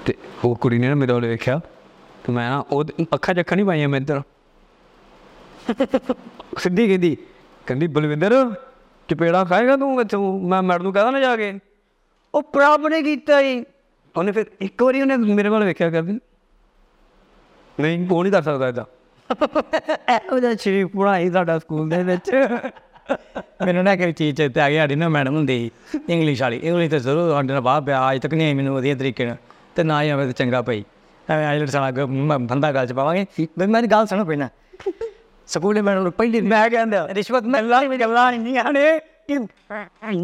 [0.06, 0.13] ਤੇ
[0.46, 1.60] ਉਹ ਕੁੜੀ ਨੇ ਮੇਰੇ ਵੱਲ ਵੇਖਿਆ।
[2.24, 2.84] ਤੇ ਮੈਂ ਨਾ ਉਹ
[3.15, 4.22] ਅੱਖਾਂ ਚੱਖਾਂ ਨਹੀਂ ਪਾਈਆਂ ਮੈਂ ਇੱਧਰ।
[6.60, 7.15] ਸਿੱਧੀ ਕਹਿੰਦੀ
[7.68, 8.34] ਕਹਿੰਦੀ ਬਲਵਿੰਦਰ
[9.10, 10.39] ਚਪੇੜਾ ਖਾਏਗਾ ਤੂੰ ਇੱਥੋਂ?
[10.39, 11.53] ਮੈਂ ਮੈਡਮ ਨੂੰ ਕਹਦਾ ਨਾ ਜਾ ਕੇ।
[12.34, 13.63] ਉਹ ਪ੍ਰਭ ਨੇ ਕੀਤਾ ਹੀ
[14.15, 16.20] ਉਹਨੇ ਫਿਰ ਇੱਕ ਵਾਰੀ ਉਹਨੇ ਮੇਰੇ ਵੱਲ ਵੇਖਿਆ ਕਰਦੀ
[17.77, 18.86] ਨਹੀਂ ਉਹ ਨਹੀਂ ਕਰ ਸਕਦਾ ਇਦਾਂ
[20.15, 22.32] ਇਹੋ ਜਿਹਾ ਸ਼ਰੀਫ ਪੜਾਈ ਸਾਡਾ ਸਕੂਲ ਦੇ ਵਿੱਚ।
[23.65, 25.70] ਮੈਨੂੰ ਨਾ ਕਿ ਚੀਜ਼ ਚੇਤੇ ਆ ਗਈ ਸਾਡੀ ਨਾ ਮੈਡਮ ਹੁੰਦੀ
[26.10, 29.25] ਇੰਗਲਿਸ਼ ਵਾਲੀ। ਇੰਗਲਿਸ਼ ਤੇ ਜ਼ਰੂਰ ਸਾਡੇ ਨਾਲ ਬਾਹਰ ਪਿਆ ਅੱਜ ਤੱਕ ਨਹੀਂ ਮੈਨੂੰ ਵਧੀਆ ਤਰੀਕੇ
[29.25, 29.38] ਨਾਲ।
[29.75, 30.84] ਤੇ ਨਾ ਹੀ ਆਵੇ ਤੇ ਚੰਗਾ ਪਈ
[31.27, 33.25] ਐਵੇਂ ਆਈਲਟ ਸਾਲਾ ਬੰਦਾ ਗੱਲ ਚ ਪਾਵਾਂਗੇ।
[33.60, 34.50] ਵੀ ਮੇਰੀ ਗੱਲ ਸੁਣੋ ਪਹਿਲਾਂ।
[35.51, 39.38] ਸਕੂਲੇ ਮੈਡਮ ਨੂੰ ਪਹਿਲੀ ਮੈਂ ਕਹਿੰਦਾ ਰਿਸ਼ਵਤ ਮੈਂ ਲਾ ਗੱਲਾਂ ਨਹੀਂ ਆਣੇ ਕਿ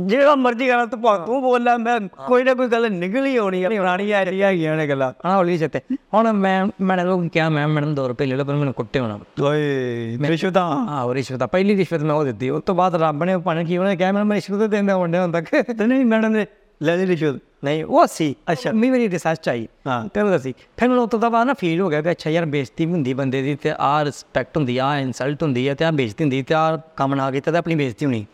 [0.01, 3.63] ਜਿਹੜਾ ਮਰਜ਼ੀ ਗੱਲ ਤੂੰ ਭਾ- ਤੂੰ ਬੋਲਦਾ ਮੈਂ ਕੋਈ ਨਾ ਕੋਈ ਗੱਲ ਨਿਕਲ ਹੀ ਆਉਣੀ
[3.63, 5.79] ਆ ਪੁਰਾਣੀ ਆ ਰਹੀ ਹੈਗੀਆਂ ਨੇ ਗੱਲਾਂ ਹਾਂ ਹੌਲੀ ਚੇਤੇ
[6.13, 9.19] ਹੁਣ ਮੈਂ ਮੈਡਮ ਨੂੰ ਕਿਹਾ ਮੈਂ ਮੈਡਮ 2 ਰੁਪਏ ਲੈ ਲਓ ਪਰ ਮੈਨੂੰ ਕੁੱਟੇ ਹੋਣਾ
[9.43, 13.23] ਓਏ ਰਿਸ਼ਵਤਾਂ ਹਾਂ ਉਹ ਰਿਸ਼ਵਤ ਆ ਪਹਿਲੀ ਰਿਸ਼ਵਤ ਮੈਂ ਉਹ ਦਿੱਤੀ ਉਸ ਤੋਂ ਬਾਅਦ ਰੱਬ
[13.23, 16.31] ਨੇ ਪਾਣ ਕੀ ਉਹਨੇ ਕਿਹਾ ਮੈਨੂੰ ਮੈਂ ਰਿਸ਼ਵਤ ਦਿੰਦਾ ਹੁੰਦੇ ਹੁਣ ਤੱਕ ਤੇ ਨਹੀਂ ਮੈਡਮ
[16.31, 16.45] ਨੇ
[16.83, 20.89] ਲੈ ਲਈ ਰਿਸ਼ਵਤ ਨਹੀਂ ਉਹ ਸੀ ਅੱਛਾ। ਮੈਂ ਮੇਰੀ ਰਿਸਰਚ ਆਈ। ਹਾਂ। ਤੈਨੂੰ ਦੱਸੀ ਫਿਰ
[20.89, 23.55] ਮੈਨੂੰ ਉਸ ਤੋਂ ਬਾਅਦ ਨਾ ਫੀਲ ਹੋ ਗਿਆ ਕਿ ਅੱਛਾ ਯਾਰ ਬੇਇੱਜ਼ਤੀ ਹੁੰਦੀ ਬੰਦੇ ਦੀ
[23.55, 27.15] ਤੇ ਆ ਰਿਸਪੈਕਟ ਹੁੰਦੀ ਆ ਇਨਸਲਟ ਹੁੰਦੀ ਆ ਤੇ ਆ ਬੇਇੱਜ਼ਤੀ ਹੁੰਦੀ ਤੇ ਆ ਕੰਮ
[27.15, 28.25] ਨਾ ਕੀਤਾ ਤੇ ਆਪਣੀ ਬੇਇੱਜ਼ਤੀ ਹੋਣੀ।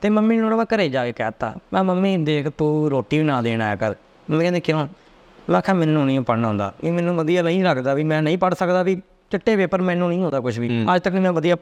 [0.00, 3.62] ਤੇ ਮੰਮੀ ਨੂੰ ਨਾ ਘਰੇ ਜਾ ਕੇ ਕਹਿਤਾ ਮੈਂ ਮੰਮੀ ਦੇਖ ਤੂੰ ਰੋਟੀ ਨਾ ਦੇਣ
[3.62, 3.94] ਆਇਆ ਕਰ।
[4.30, 4.86] ਮੈਂ ਕਹਿੰਦੇ ਕਿਉਂ?
[5.50, 8.54] ਮੈਂ ਕਿਹਾ ਮੈਨੂੰ ਨਹੀਂ ਪੜ੍ਹਨਾ ਆਉਂਦਾ। ਇਹ ਮੈਨੂੰ ਵਧੀਆ ਨਹੀਂ ਲੱਗਦਾ ਵੀ ਮੈਂ ਨਹੀਂ ਪੜ੍ਹ
[8.54, 8.96] ਸਕਦਾ ਵੀ
[9.30, 11.56] ਚਿੱਟੇ ਪੇਪਰ ਮੈਨੂੰ ਨਹੀਂ ਹੁੰਦਾ ਕੁਝ ਵੀ। ਅੱਜ ਤੱਕ ਮੈਂ ਵਧੀਆ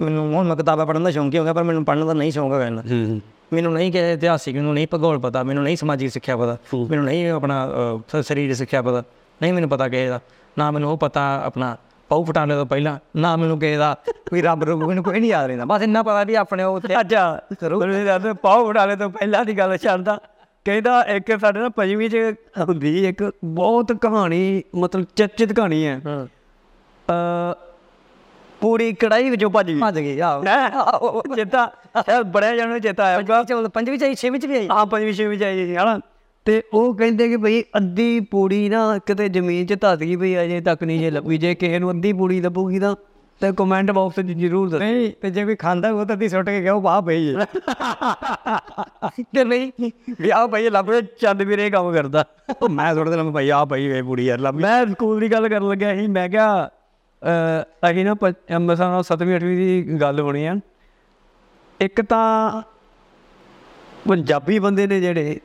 [0.00, 2.32] ਮੈਨੂੰ ਹੁਣ ਮੈਂ ਕਿਤਾਬਾਂ ਪੜ੍ਹਨ ਦਾ ਸ਼ੌਂਕ ਹੀ ਹੋ ਗਿਆ ਪਰ ਮੈਨੂੰ ਪੜ੍ਹਨ ਦਾ ਨਹੀਂ
[2.32, 3.20] ਸ਼ੌਂਕ ਹੈਗਾ ਹੂੰ।
[3.52, 7.30] ਮੈਨੂੰ ਨਹੀਂ ਕਿ ਇਤਿਹਾਸਿਕ ਮੈਨੂੰ ਨਹੀਂ ਭੂਗੋਲ ਪਤਾ ਮੈਨੂੰ ਨਹੀਂ ਸਮਾਜਿਕ ਸਿੱਖਿਆ ਪਤਾ ਮੈਨੂੰ ਨਹੀਂ
[7.30, 9.02] ਆਪਣਾ ਅ, ਸ- ਸਰੀਰਕ ਸਿੱਖਿਆ ਪਤਾ
[9.42, 10.20] ਨਹੀਂ ਮੈਨੂੰ ਪਤਾ ਕਿਸੇ ਦਾ
[10.58, 11.76] ਨਾ ਮੈਨੂੰ ਉਹ ਪਤਾ ਆਪਣਾ
[12.08, 13.96] ਪਾਉ ਫਟਾਣੇ ਤੋਂ ਪਹਿਲਾਂ ਨਾ ਮੈਨੂੰ ਕਿਸੇ ਦਾ
[14.30, 17.00] ਕੋਈ ਰੱਬ ਰੂਪ ਮੈਨੂੰ ਕੋਈ ਨਹੀਂ ਯਾਦ ਰਹਿੰਦਾ ਬਸ ਇੰਨਾ ਪਤਾ ਵੀ ਆਪਣੇ ਉਹ ਉੱਥੇ
[17.00, 20.20] ਅੱਛਾ ਮੈਨੂੰ ਯਾਦ ਪਾਉ ਉਡਾਲੇ ਤੋਂ ਪਹਿਲਾਂ ਦੀ ਗੱਲ ਛੱਡਦਾ
[20.64, 22.16] ਕਹਿੰਦਾ ਇੱਕ ਸਾਡੇ ਨਾ ਪੰਜਵੀਂ ਚ
[22.58, 26.26] ਹੁੰਦੀ ਇੱਕ ਬਹੁਤ ਕਹਾਣੀ ਮਤਲਬ ਚਰਚਿਤ ਕਹਾਣੀ ਹੈ। ਹਾਂ।
[27.08, 27.54] ਅ
[28.64, 31.34] ਪੂਰੀ ਕੜਾਈ ਵਿੱਚੋਂ ਭੱਜ ਗਈ। ਭੱਜ ਗਈ ਆਹੋ। ਹੈਂ?
[31.36, 34.68] ਚੇਤਾ ਇਹ ਬੜਿਆ ਜਾਣੂ ਚੇਤਾ ਆਇਆ ਪੰਜਵੀਂ ਚ ਪੰਜਵੀਂ ਚ ਆਈ, ਛੇਵੀਂ ਚ ਵੀ ਆਈ?
[34.70, 35.98] ਆ ਪੰਜਵੀਂ ਛੇਵੀਂ ਚ ਆਈ ਸੀ ਹਨਾ?
[36.46, 40.60] ਤੇ ਉਹ ਕਹਿੰਦੇ ਕਿ ਭਈ ਅੱਧੀ ਪੂੜੀ ਨਾ ਕਿਤੇ ਜ਼ਮੀਨ 'ਚ ਧੱਸ ਗਈ ਭਈ ਅਜੇ
[40.60, 42.94] ਤੱਕ ਨਹੀਂ ਜੇ ਲੱਭੀ। ਜੇ ਕਿਸੇ ਨੂੰ ਅੱਧੀ ਪੂੜੀ ਲੱਭੂਗੀ ਤਾਂ
[43.40, 46.46] ਤੇ ਕਮੈਂਟ ਬਾਕਸ 'ਚ ਜ਼ਰੂਰ ਦੱਸੋ। ਨਹੀਂ ਤੇ ਜੇ ਕੋਈ ਖਾਂਦਾ ਉਹ ਤਾਂ ਦੀ ਸੁੱਟ
[46.46, 47.46] ਕੇ ਗਿਆ ਉਹ ਬਾਹ ਪਈ ਹੈ
[49.34, 49.90] ਤੇ ਨਹੀਂ
[50.20, 52.24] ਵੀ ਪਈ ਹੈ, ਲੱਭ ਲੱਭੇ ਚੰਦ ਵੀਰੇ ਕੰਮ ਕਰਦਾ।
[52.70, 55.68] ਮੈਂ ਸੁੱਟ ਦੇਣਾ ਭਾਈ ਆਹ ਪਈ ਵੇ ਪੂਰੀ ਯਾਰ ਲੱਭ ਮੈਂ ਸਕੂਲ ਦੀ ਗੱਲ ਕਰਨ
[55.68, 56.70] ਲੱਗਿਆ ਸੀ ਮੈਂ ਕਿਹਾ
[57.90, 58.14] ਅਸੀਂ ਨਾ
[58.56, 60.54] ਅੰਮ੍ਰਿਤਸਰ 7ਵੀਂ 8ਵੀਂ ਦੀ ਗੱਲ ਹੋਣੀ ਆ।
[61.80, 62.62] ਇੱਕ ਤਾਂ
[64.08, 65.40] ਪੰਜਾਬੀ ਬੰਦੇ ਨੇ ਜਿਹੜੇ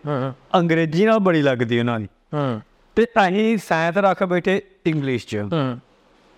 [0.55, 2.59] ਅੰਗਰੇਜ਼ੀ ਨਾਲ ਬੜੀ ਲੱਗਦੀ ਉਹਨਾਂ ਦੀ। ਹਾਂ।
[2.95, 5.77] ਤੇ ਅਸੀਂ ਸਾਇੰਸ ਰੱਖ ਬੈਠੇ ਇੰਗਲਿਸ਼ 'ਚ। ਹਾਂ।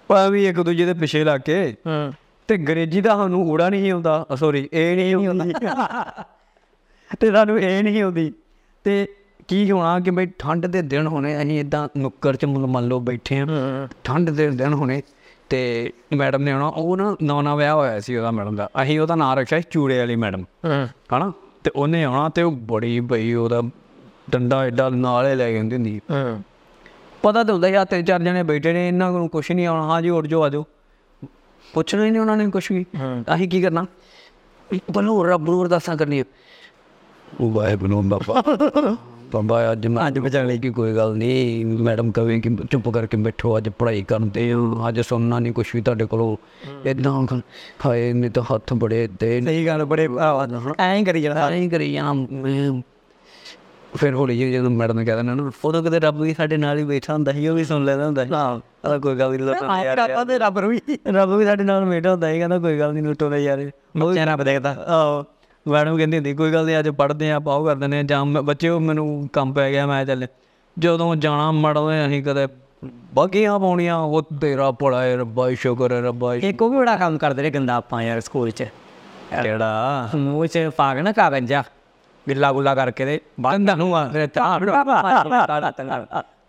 [0.08, 2.12] ਪਰ ਵੀ ਇੱਕ ਦੂਜੇ ਦੇ ਪਿੱਛੇ ਲੱਗ ਕੇ ਹਾਂ।
[2.48, 5.54] ਤੇ ਅੰਗਰੇਜ਼ੀ ਦਾ ਸਾਨੂੰ ਊੜਾ ਨਹੀਂ ਆਉਂਦਾ ਸੌਰੀ ਇਹ ਨਹੀਂ ਹੁੰਦੀ
[7.20, 8.34] ਤੇ ਸਾਨੂੰ ਇਹ ਨਹੀਂ ਆਉਂਦੀ।
[8.84, 9.08] ਤੇ
[9.48, 13.40] ਕੀ ਹੋਣਾ ਕਿ ਬਈ ਠੰਡ ਦੇ ਦਿਨ ਹੋਣੇ ਅਸੀਂ ਇਦਾਂ ਨੁੱਕਰ 'ਚ ਮੰਨ ਲਓ ਬੈਠੇ
[13.40, 13.48] ਆ।
[14.04, 15.02] ਠੰਡ ਦੇ ਦਿਨ ਹੋਣੇ
[15.52, 19.16] ਤੇ ਮੈਡਮ ਨੇ ਆਉਣਾ ਉਹ ਨਾ ਨੌਨਾ ਵਿਆਹ ਹੋਇਆ ਸੀ ਉਹਦਾ ਮੈਡਮ ਦਾ। ਅਸੀਂ ਉਹਦਾ
[19.16, 21.34] ਨਾਮ ਰੱਖਿਆ ਸੀ ਚੂੜੇ ਵਾਲੀ ਮੈਡਮ। ਹਾਂ। ਹਨਾ?
[21.64, 23.62] ਤੇ ਉਹਨੇ ਆਉਣਾ ਤੇ ਉਹ ਬੜੀ ਬਈ ਉਹਦਾ
[24.30, 26.42] ਡੰਡਾ ਐਡਾ ਨਾਲੇ ਲੈ ਕੇ ਹੁੰਦੀ। ਸੀ। ਹਾਂ।
[27.24, 30.02] ਪਤਾ ਤਾਂ ਹੁੰਦਾ ਯਾਰ ਤਿੰਨ ਚਾਰ ਜਣੇ ਬੈਠੇ ਨੇ ਇਹਨਾਂ ਨੂੰ ਕੁਛ ਨਹੀਂ ਆਉਣਾ। ਹਾਂ
[30.02, 30.66] ਜੀ ਉੱਠ ਜਾਓ ਆ ਜਾਓ।
[31.74, 32.86] ਪੁੱਛਣਾ ਹੀ ਨਹੀਂ ਉਹਨਾਂ ਨੇ ਕੁਛ ਵੀ।
[33.36, 33.86] ਅਸੀਂ ਕੀ ਕਰਨਾ?
[34.92, 36.24] ਬਲੋ ਰੱਬ ਨੂੰ ਅਰਦਾਸਾਂ ਕਰਨੀ
[37.40, 38.44] ਉਹ ਵਾਹਿਗੁਰੂ ਬਾਬਾ।
[39.34, 43.18] ਬਾਬਾ ਅੱਜ ਮੈਂ ਅੱਜ ਬਚਾ ਲਈ। ਕਿ ਕੋਈ ਗੱਲ ਨਹੀਂ ਮੈਡਮ ਕਵੇ ਕਿ ਚੁੱਪ ਕਰਕੇ
[43.18, 46.38] ਬੈਠੋ ਅੱਜ ਪੜ੍ਹਾਈ ਕਰਦੇ ਹੋ ਅੱਜ ਸੁਣਨਾ ਨਹੀਂ ਕੁਛ ਵੀ ਤੁਹਾਡੇ ਕੋਲੋਂ।
[46.86, 47.40] ਇਦਾਂ
[47.86, 50.08] ਹਾਏ ਮੇਰੇ ਤਾਂ ਹੱਥ ਬੜੇ ਦੇ ਸਹੀ ਗੱਲ ਬੜੇ
[50.80, 52.82] ਐਂ ਕਰੀ ਜਾਣਾ। ਐਂ ਕਰੀ ਜਾਣਾ
[53.96, 56.84] ਫਿਰ ਹੌਲੀ ਜਿਹੀ ਜਦੋਂ ਮੈਡਮ ਨੇ ਕਹਿ ਨਾ ਉਦੋਂ ਕਿਤੇ ਰੱਬ ਵੀ ਸਾਡੇ ਨਾਲ ਹੀ
[56.84, 59.96] ਬੈਠਾ ਹੁੰਦਾ ਸੀ ਉਹ ਵੀ ਸੁਣ ਲੈਂਦਾ ਹੁੰਦਾ ਸੀ। ਹਾਂ। ਕੋਈ ਗੱਲ ਨਹੀਂ ਲੁੱਟੋ ਆਏ
[59.96, 63.04] ਕਰਦਾ ਤੇ ਰੱਬ ਰੂਈ ਰੱਬ ਵੀ ਸਾਡੇ ਨਾਲ ਬੈਠਾ ਹੁੰਦਾ ਸੀ ਕਹਿੰਦਾ ਕੋਈ ਗੱਲ ਨਹੀਂ
[63.04, 65.26] ਲੁੱਟੋ ਦੇ ਯਾਰ। ਬੱਚਿਆਂ ਰੱਬ ਦੇਖਦਾ। ਆਹੋ।
[65.66, 68.80] ਮੈਡਮ ਕਹਿੰਦੀ ਹੁੰਦੀ ਕੋਈ ਗੱਲ ਨਹੀਂ ਅੱਜ ਪੜ੍ਹਦੇ ਆ ਪਾਓ ਕਰ ਦਿੰਦੇ ਆ ਜਾਂ ਬੱਚਿਓ
[68.80, 70.28] ਮੈਨੂੰ ਕੰਮ ਪੈ ਗਿਆ ਮੈਂ ਚੱਲ
[70.80, 72.48] ਜਦੋਂ ਜਾਣਾ ਮੜਦੇ ਅਸੀਂ ਕਦੇ
[73.14, 77.18] ਬਾਗੀਆਂ ਪਾਉਣੀਆਂ ਉਹ ਤੇਰਾ ਭਲਾ ਹੈ ਰੱਬਾ ਸ਼ੁਕਰ ਹੈ ਰੱਬਾ ਇੱਕ ਉਹ ਵੀ ਬੜਾ ਕੰਮ
[77.18, 78.64] ਕਰਦੇ ਰਹੇ ਗੰਦਾ ਆਪਾਂ ਯਾਰ ਸਕੂਲ 'ਚ।
[79.44, 80.10] ਕਿਹੜਾ?
[80.16, 81.54] ਮੂੰਹ 'ਚ ਪਾ ਕੇ ਨਾ ਕਾਗਜ਼
[82.28, 84.08] ਗਿੱਲਾ ਗੁੱਲਾ ਕਰਕੇ ਤੇ ਬੰਦਾ ਨੂੰ ਆ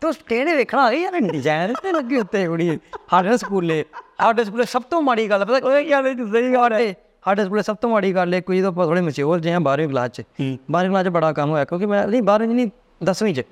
[0.00, 2.78] ਤੇ ਸਟੇਨੇ ਵੇਖਣਾ ਆ ਯਾਰ ਡਿਜ਼ਾਈਨ ਤੇ ਲੱਗੇ ਉੱਤੇ ਕੁੜੀ।
[3.10, 3.84] ਸਾਡੇ ਸਕੂਲੇ
[4.20, 7.62] ਸਾਡੇ ਸਕੂਲੇ ਸਭ ਤੋਂ ਮਾੜੀ ਗੱਲ ਪਤਾ ਉਹ ਕੀ ਆਲੇ ਸਹੀ ਗੱਲ ਹੈ ਸਾਡੇ ਸਕੂਲੇ
[7.62, 10.90] ਸਭ ਤੋਂ ਮਾੜੀ ਗੱਲ ਹੈ ਕੋਈ ਤਾਂ ਥੋੜੇ ਮਚਿਓਰ ਜਿਹੇ ਆ 12ਵੀਂ ਕਲਾਸ 'ਚ। 12ਵੀਂ
[10.90, 12.68] ਕਲਾਸ 'ਚ ਬੜਾ ਕੰਮ ਹੋਇਆ ਕਿਉਂਕਿ ਮੈਂ ਨਹੀਂ 12ਵੀਂ 'ਚ ਨਹੀਂ
[13.10, 13.42] 10ਵੀਂ 'ਚ।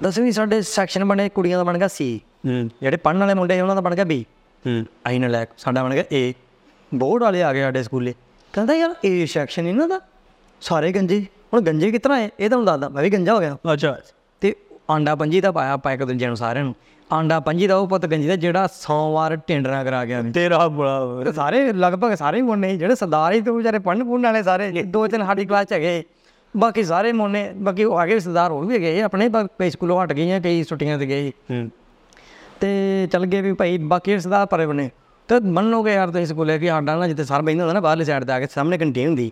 [0.00, 2.08] 10ਵੀਂ ਸਾਡੇ ਸੈਕਸ਼ਨ ਬਣੇ ਕੁੜੀਆਂ ਦਾ ਬਣ ਗਿਆ ਸੀ
[2.46, 4.24] ਜਿਹੜੇ ਪੜ੍ਹਨ ਵਾਲੇ ਮੁੰਡੇ ਉਹਨਾਂ ਦਾ ਬਣ ਗਿਆ ਬੀ
[4.64, 6.32] ਅਸੀਂ ਨਾ ਲੈ ਸਾਡਾ ਬਣ ਗਿਆ ਏ
[6.92, 8.14] ਬੋਰਡ ਵਾਲੇ ਆ ਗਏ ਸਾਡੇ ਸਕੂਲੇ।
[8.54, 10.00] ਕਹਿੰਦਾ ਯਾਰ ਏ ਸੈਕਸ਼ਨ ਇਹਨਾਂ ਦਾ।
[10.62, 11.20] ਸਾਰੇ ਗੰਜੇ।
[11.52, 12.28] ਹੁਣ ਗੰਜੇ ਕਿਤਨਾ ਹੈ?
[12.40, 13.96] ਇਹ ਤੁਹਾਨੂੰ ਦੱਸਦਾ ਮੈਂ ਵੀ ਗੰਜਾ ਹੋ ਗਿਆ। ਅੱਛਾ।
[14.40, 14.54] ਤੇ
[14.90, 16.74] ਆਂਡਾ ਪੰਜੀ ਦਾ ਪਾਇਆ ਆਪਾਂ ਇੱਕ ਦੂਜੇ ਨੂੰ ਸਾਰਿਆਂ ਨੂੰ।
[17.12, 21.72] ਆਂਡਾ ਪੰਜੀ ਦਾ ਉਹ ਪੁੱਤ ਗੰਜੀ ਦਾ ਜਿਹੜਾ ਸੋਮਵਾਰ ਟਿੰਡਰਾਂ ਕਰਾ ਗਿਆ ਤੇਰਾ ਬੜਾ ਸਾਰੇ
[21.72, 25.44] ਲਗਭਗ ਸਾਰੇ ਸੀ ਜਿਹੜੇ ਸਰਦਾਰ ਹੀ ਤੇ ਉਹ ਵਿਚਾਰੇ ਪੁੜਨ ਵਾਲੇ ਸਾਰੇ ਦੋ ਤਿੰਨ ਸਾਡੀ
[25.44, 26.02] ਕਲਾਸ ਚ ਹੈਗੇ।
[26.54, 30.32] ਬਾਕੀ ਸਾਰੇ ਮੁੰਡੇ ਬਾਕੀ ਉਹ ਆਗੇ ਸਰਦਾਰ ਹੋਰ ਵੀ ਹੈਗੇ ਆਪਣੇ ਕਈ ਸਕੂਲੋਂ ਹਟ ਗਏ
[30.32, 31.70] ਆ ਕਈ ਛੁੱਟੀਆਂ ਤੇ ਗਏ। ਹੂੰ।
[32.60, 34.90] ਤੇ ਚੱਲ ਗਏ ਵੀ ਭਾਈ ਬਾਕੀ ਰਿਸ਼ਤੇਦਾਰ ਪਰੇ ਬਣੇ।
[35.28, 38.24] ਤੇ ਮੰਨੋਗੇ ਯਾਰ ਤੁਸੀਂ ਸਕੂਲੇ ਕਿ ਸਾਡਾ ਨਾ ਜਿੱਥੇ ਸਰ ਬੈਠਦਾ ਹੁੰਦਾ ਨਾ ਬਾਹਰਲੀ ਸਾਈਡ
[38.24, 39.30] ਤੇ ਆ ਕੇ ਸਾਹਮਣੇ ਕੰਟੀਨ ਹੁੰਦੀ।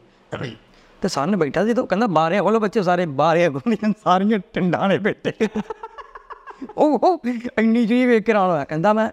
[1.02, 3.50] ਤੇ ਸਰ ਨੇ ਬੈਠਾ ਸੀ ਤਾਂ ਉਹ ਕਹਿੰਦਾ ਬਾਹਰ ਆ ਬੋਲੋ ਬੱਚੇ ਸਾਰੇ ਬਾਹਰ ਆ
[4.05, 5.33] ਸਾਰੀਆਂ ਟੰਡਾਂ ਨੇ ਬੈਠੇ।
[6.76, 7.28] ਉਹ ਉਹ
[7.59, 9.09] ਇੰਨੀ ਜੀ ਵੇਖ ਕੇ ਨਾਲ ਕਹਿੰਦਾ ਮੈਂ,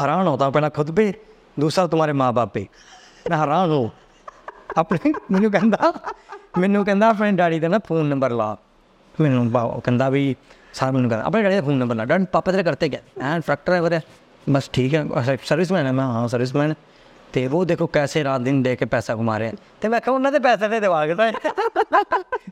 [0.00, 1.12] ਹੈਰਾਨ ਹੋਤਾ ਪਹਿਲਾਂ ਖੁਦ ਪੇ
[1.56, 2.66] ਦੂਸਰਾ ਤੁਹਾਡੇ ਮਾਪੇ ਪੇ
[3.30, 3.90] ਮੈਂ ਹੈਰਾਨ ਹੋ।
[4.78, 5.92] ਆਪਣੇ, ਮੈਨੂੰ ਕਹਿੰਦਾ
[6.58, 8.56] ਮੈਨੂੰ ਕਹਿੰਦਾ ਆਪਣੇ ਡੈਡੀ ਦਾ ਨਾ ਫੋਨ ਨੰਬਰ ਲਾ।
[9.14, 10.34] ਮੈਨੂੰ ਕਹਿੰਦਾ ਵੀ,
[10.74, 13.42] ਸਾਰ ਮੈਨੂੰ ਕਹਿੰਦਾ, ਆਪਣੇ ਡੈਡੀ ਦਾ ਫੋਨ ਨੰਬਰ ਲਾ। ਡੈਡ ਪਾਪਾ ਤੇਰੇ ਕਰਤੇ ਗਏ ਐਂਡ
[13.42, 14.00] ਫੈਕਟਰ ਹੈ ਵਰੇ
[14.46, 16.74] ਬਸ ਠੀਕ ਹੈ ਸਰਵਿਸਮੈਨ ਹੈ ਮੈਂ, ਹਾਂ ਸਰਵਿਸਮੈਨ
[17.32, 20.32] ਤੇ ਉਹ ਦੇਖੋ ਕੈਸੇ ਰਾਤ ਦਿਨ ਦੇ ਕੇ ਪੈਸਾ ਕਮਾ ਰਹੇ। ਤੇ ਮੈਂ ਕਿਹਾ ਉਹਨਾਂ
[20.32, 21.30] ਦੇ ਪੈਸੇ ਤੇ ਦਿਵਾ ਕੇ ਤਾਂ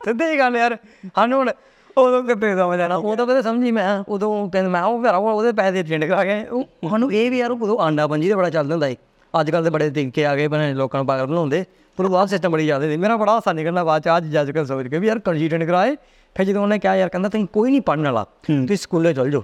[0.05, 0.77] ਸਿੱਧੇ ਹੀ ਗੱਲ ਯਾਰ,
[1.15, 1.51] ਸਾਨੂੰ ਹੁਣ
[1.97, 5.83] ਉਦੋਂ ਕਿਤੇ ਸਮਝ ਆਣਾ ਉਦੋਂ ਕਦੇ ਸਮਝੀ ਮੈਂ ਉਦੋਂ ਕਹਿੰਦਾ ਮੈਂ ਉਹ ਭਰਾ ਉਹਦੇ ਪੈਸੇ
[5.83, 8.89] ਟਿੰਡ ਕਰਾ ਗਏ ਉਹ ਸਾਨੂੰ ਇਹ ਵੀ ਯਾਰ ਉਦੋਂ ਆਂਡਾ ਪੰਜੀ ਦਾ ਬੜਾ ਚੱਲਦਾ ਹੁੰਦਾ
[8.89, 8.97] ਸੀ।
[9.41, 11.63] ਅੱਜ ਕੱਲ ਦੇ ਬੜੇ ਤਰੀਕੇ ਆ ਗਏ ਬਣੇ ਲੋਕਾਂ ਨੂੰ ਪਾਗਲ ਬਣਾਉਂਦੇ।
[11.97, 14.51] ਪਰ ਉਹ ਆਹ ਸਿਸਟਮ ਬੜੀ ਜ਼ਿਆਦਾ ਸੀ। ਮੇਰਾ ਬੜਾ ਹਾਸਾ ਨਿਕਲਣਾ ਬਾਅਦ ਚ ਅੱਜ ਜੱਜ
[14.51, 15.95] ਕੇ ਸੋਚ ਕੇ ਵੀ ਯਾਰ ਟਿੰਡ ਕਰਾਏ।
[16.35, 19.43] ਫਿਰ ਜਦੋਂ ਉਹਨੇ ਕਿਹਾ ਯਾਰ ਕਹਿੰਦਾ ਤੁਸੀਂ ਕੋਈ ਨਹੀਂ ਪੜਨ ਵਾਲਾ। ਤੁਸੀਂ ਸਕੂਲੇ ਚਲ ਜਾਓ।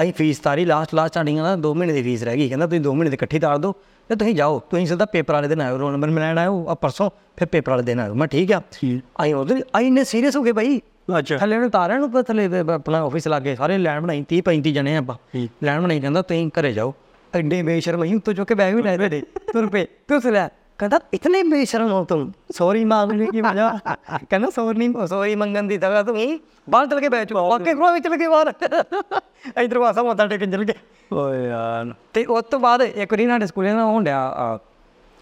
[0.00, 2.80] ਅਸੀਂ ਫੀਸ ਤਾਰੀ ਲਾਸਟ ਲਾਸਟ ਸਾਡੀਆਂ ਨਾ 2 ਮਹੀਨੇ ਦੀ ਫੀਸ ਰਹਿ ਗਈ। ਕਹਿੰਦਾ ਤੁਸੀਂ
[2.80, 3.74] 2 ਮਹੀਨੇ ਦੀ ਇਕੱਠੀ ਤਾਰ ਦਿਓ।
[4.08, 7.10] ਤੇ ਤੁਸੀਂ ਜਾਓ ਤੁਸੀਂ ਸਿੱਧਾ ਪੇਪਰ ਵਾਲੇ ਦਿਨ ਆਇਓ ਰੋਲ ਨੰਬਰ ਮਿਲਾਣ ਆਇਓ ਆ ਪਰਸੋਂ
[7.36, 10.52] ਫਿਰ ਪੇਪਰ ਵਾਲੇ ਦਿਨ ਆਇਓ ਮੈਂ ਠੀਕ ਆ। ਅਸੀਂ ਉਹਦੇ ਅਸੀਂ ਇੰਨੇ ਸੀਰੀਅਸ ਹੋ ਗਏ
[10.52, 10.80] ਬਾਈ।
[11.18, 14.96] ਅੱਛਾ। ਥੱਲੇ ਉਹਨੇ ਤਾਰਿਆਂ ਨੂੰ ਥੱਲੇ ਆਪਣਾ ਆਫਿਸ ਲੱਗੇ ਸਾਰੇ ਲੈਣ ਬਣਾਈ 30 35 ਜਣੇ
[14.96, 15.16] ਆਪਾਂ।
[15.64, 16.94] ਲੈਣ ਬਣਾਈ ਕਹਿੰਦਾ ਤੁਸੀਂ ਘਰੇ ਜਾਓ।
[17.32, 19.22] ਐਡੇ ਬੇਸ਼ਰਮ ਅਸੀਂ ਉੱਤੋਂ ਚੁੱਕ ਕੇ ਬੈਗ ਵੀ ਲੈ ਦੇ
[19.52, 23.78] ਤੁਰ ਪਏ ਤੁਸ ਲੈ। ਕਹਿੰਦਾ ਇਤਨੇ ਬੇਸ਼ਰਮ ਹੋ ਤੁਮ ਸੌਰੀ ਮੰਗਣੇ ਕੀ ਵਜ੍ਹਾ
[24.30, 26.16] ਕਹਿੰਦਾ ਸੌਰੀ ਸੌਰੀ ਮੰਗਣ ਦੀ ਜਗ੍ਹਾ ਤੂੰ
[26.70, 28.52] ਬਾਹਰ ਚਲ ਕੇ ਬੈਠ ਚੁੱਕਾ ਵਾਕੇ ਖਰੋ ਵਿੱਚ ਚਲ ਕੇ ਬਾਹਰ
[29.62, 30.74] ਇਧਰ ਵਾਸਾ ਮੱਥਾ ਟੇਕਣ ਚਲ ਗਏ
[31.12, 34.58] ਓਏ ਯਾਰ ਤੇ ਉਸ ਤੋਂ ਬਾਅਦ ਇੱਕ ਵਾਰੀ ਸਾਡੇ ਸਕੂਲੇ ਨਾ ਹੋਣ ਡਿਆ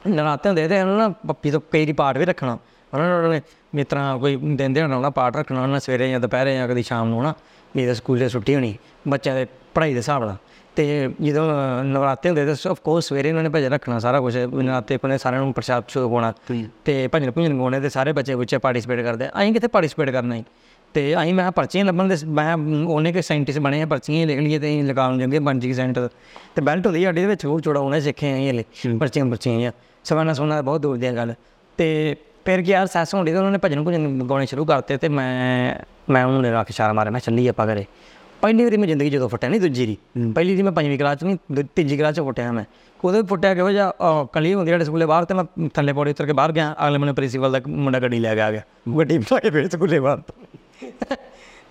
[0.03, 2.59] ਨਰਾਤੇ ਹੁੰਦੇ ਤੇ ਉਹਨਾਂ ਨਾ ਪੱਪੀ ਤੋਂ ਕਈ ਦੀ ਪਾਠ ਵੀ ਰੱਖਣਾ
[2.93, 3.41] ਉਹਨਾਂ
[3.75, 7.09] ਨੇ ਤਰ੍ਹਾਂ ਕੋਈ ਦਿਨ ਦਿਹਾੜਾ ਉਹਨਾਂ ਪਾਠ ਰੱਖਣਾ ਉਹਨਾਂ ਸਵੇਰੇ ਜਾਂ ਦੁਪਹਿਰੇ ਜਾਂ ਕਦੀ ਸ਼ਾਮ
[7.09, 7.35] ਨੂੰ ਨਾ
[7.75, 8.77] ਮੇਰੇ ਸਕੂਲੇ ਛੁੱਟੀ ਹੋਣੀ
[9.09, 10.37] ਬੱਚਿਆਂ ਦੇ ਪੜ੍ਹਾਈ ਦੇ ਹਿਸਾਬ ਨਾਲ
[10.77, 11.45] ਤੇ ਜਦੋਂ
[11.85, 15.43] ਨਵਰਾਤੇ ਹੁੰਦੇ ਤੇ ਆਫ ਕੋਰਸ ਸਵੇਰੇ ਉਹਨਾਂ ਨੇ ਭਜਨ ਰੱਖਣਾ ਸਾਰਾ ਕੁਝ ਨਰਾਤੇ ਕੋਨੇ ਸਾਰਿਆਂ
[15.43, 16.33] ਨੂੰ ਪ੍ਰਸ਼ਾਦ ਸ਼ੁਰੂ ਹੋਣਾ
[16.85, 20.45] ਤੇ ਭਜਨ ਭੁਜਨ ਗਾਉਣੇ ਤੇ ਸਾਰੇ ਬੱਚੇ ਬੱਚੇ ਪਾਰਟਿਸਿਪੇਟ ਕਰਦੇ। ਅਸੀਂ ਕਿੱਥੇ ਪਾਰਟਿਸਿਪੇਟ ਕਰਨਾ ਸੀ
[20.95, 22.55] ਤੇ ਅਸੀਂ ਮੈਂ ਪਰਚੀਆਂ ਲੱਭਣ ਦੇ ਮੈਂ
[22.89, 26.09] ਉਹਨੇ ਕਿ ਸਾਇੰਟਿਸਟ ਬਣੇ ਆ ਪਰਚੀਆਂ ਹੀ ਲਿਖ ਲਈਏ ਤੇ ਲਗਾਉਣ ਜੰਗੇ ਬਣ ਜੀ ਸੈਂਟਰ
[26.55, 28.65] ਤੇ ਬੈਲਟ ਹੁੰਦੀ ਸਾਡੀ ਦੇ ਵਿੱਚ ਉਹ ਚੌੜਾਉਣੇ ਸਿੱਖੇ ਆਂ ਹਲੇ
[29.01, 29.73] ਪਰਚੀਆਂ ਪਰਚੀਆਂ ਆ
[30.05, 31.35] ਸਵਾਨਾ ਸੋਨਾ ਬਹੁਤ ਦੂਰ ਦੀ ਗੱਲ।
[31.77, 35.09] ਤੇ ਫਿਰ ਕੀ ਯਾਰ ਸੈਸ ਹੁੰਦੀ ਤੇ ਉਹਨਾਂ ਨੇ ਭਜਨ ਭੁਜਨ ਗਾਉਣੇ ਸ਼ੁਰੂ ਕਰਤੇ ਤੇ
[35.09, 35.75] ਮੈਂ
[36.11, 37.85] ਮੈਂ ਉਹਨੂੰ ਰੱਖ ਇਸ਼ਾਰਾ ਮਾਰਿਆ ਮੈਂ ਚੱਲੀ ਆਪਾਂ ਘਰੇ।
[38.45, 39.97] ਪਹਿਲੀ ਵਾਰੀ ਮੈਂ ਜ਼ਿੰਦਗੀ ਜਦੋਂ ਫੁੱਟਿਆ ਨਹੀਂ ਦੂਜੀ ਦੀ
[40.35, 42.65] ਪਹਿਲੀ ਦੀ ਮੈਂ ਪੰਜਵੀਂ ਕਲਾਸ ਚ ਨਹੀਂ ਤੀਜੀ ਕਲਾਸ ਚ ਫੁੱਟਿਆ ਮੈਂ।
[43.05, 43.93] ਉਹਦੇ ਫੁੱਟਿਆ ਕਿਹੋ ਜਿਹਾ
[44.33, 47.15] ਕਲੀ ਹੁੰਦੀ ਸਾਡੇ ਸਕੂਲੇ ਬਾਹਰ ਤੇ ਮੈਂ ਥੱਲੇ ਪੌੜੀ ਉਤਰ ਕੇ ਬਾਹਰ ਗਿਆ ਅਗਲੇ ਮੈਨੂੰ
[47.15, 48.63] ਪ੍ਰਿੰਸੀਪਲ ਦਾ ਮੁੰਡਾ ਗੱਡੀ ਲੈ ਕੇ ਆ ਗਿਆ।
[48.99, 50.21] ਗੱਡੀ ਬਿਠਾ ਕੇ ਫੇਰ ਸਕੂਲੇ ਬਾਹਰ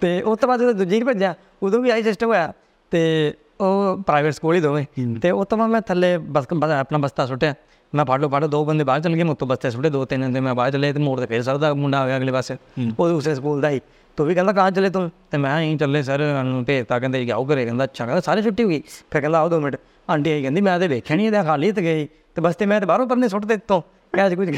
[0.01, 2.53] ਤੇ। ਉਸ ਤੋਂ ਬਾਅਦ ਜਦੋਂ ਦੂਜੀ ਚ ਭੱਜਿਆ ਉਦੋਂ ਵੀ ਆਈ ਸਿਸਟਮ ਹੋਇਆ।
[2.91, 4.85] ਤੇ ਉਹ ਪ੍ਰਾਈਵੇਟ ਸਕੂਲ ਹੀ ਦੋਵੇਂ।
[5.21, 6.45] ਤੇ ਉਸ ਤੋਂ ਬਾਅਦ ਮੈਂ ਥੱਲੇ ਬਸ
[6.79, 7.53] ਆਪਣਾ ਬਸਤਾ ਸੁੱਟਿਆ।
[7.95, 10.39] ਮੈਂ ਲਓ ਫੜ ਲਓ ਦੋ ਬੰਦੇ ਬਾਹਰ ਚਲ ਗਏ ਮੁੱਤੋਂ ਬਸਤੇ ਸੁੱਟੇ ਦੋ ਤਿੰਨ ਤੇ
[10.39, 12.57] ਮੈਂ ਬਾਹਰ ਚਲੇ ਤੇ ਮੋੜ ਤੇ ਫੇਰ ਸਰ ਦਾ ਮੁੰਡਾ ਆ ਗਿਆ ਅਗਲੇ ਪਾਸੇ।
[12.99, 13.81] ਉਹ ਦੂਸਰੇ ਸਕੂਲ ਦਾ ਹੀ।
[14.17, 15.09] ਤੂੰ ਵੀ ਕਹਿੰਦਾ ਕਹਾਂ ਚਲੇ ਤੂੰ?
[15.31, 18.63] ਤੇ ਮੈਂ ਹੀ ਚੱਲੇ ਸਰ ਨੂੰ ਭੇਜਤਾ ਕਹਿੰਦੇ ਆਓ ਘਰੇ ਕਹਿੰਦਾ ਅੱਛਾ ਕਹਿੰਦਾ ਸਾਰੇ ਛੁੱਟੀ
[18.63, 18.81] ਹੋ ਗਈ?
[19.11, 19.77] ਫਿਰ ਕਹਿੰਦਾ ਆਓ ਦੋ ਮਿੰਟ
[20.09, 22.79] ਆਂਟੀ ਆਈ ਕਹਿੰਦੀ ਮੈਂ ਤੇ ਵੇਖਿਆ ਨਹੀਂ ਇਹਦਾ ਖਾਲੀ ਤੇ ਗਈ ਤੇ ਬਸ ਤੇ ਮੈਂ
[22.79, 23.81] ਤੇ ਬਾਹਰੋਂ ਪਰਨੇ ਸੁੱਟ ਦਿੱਤੋਂ
[24.13, 24.49] ਕਿਹਾ ਜੀ ਕੁਝ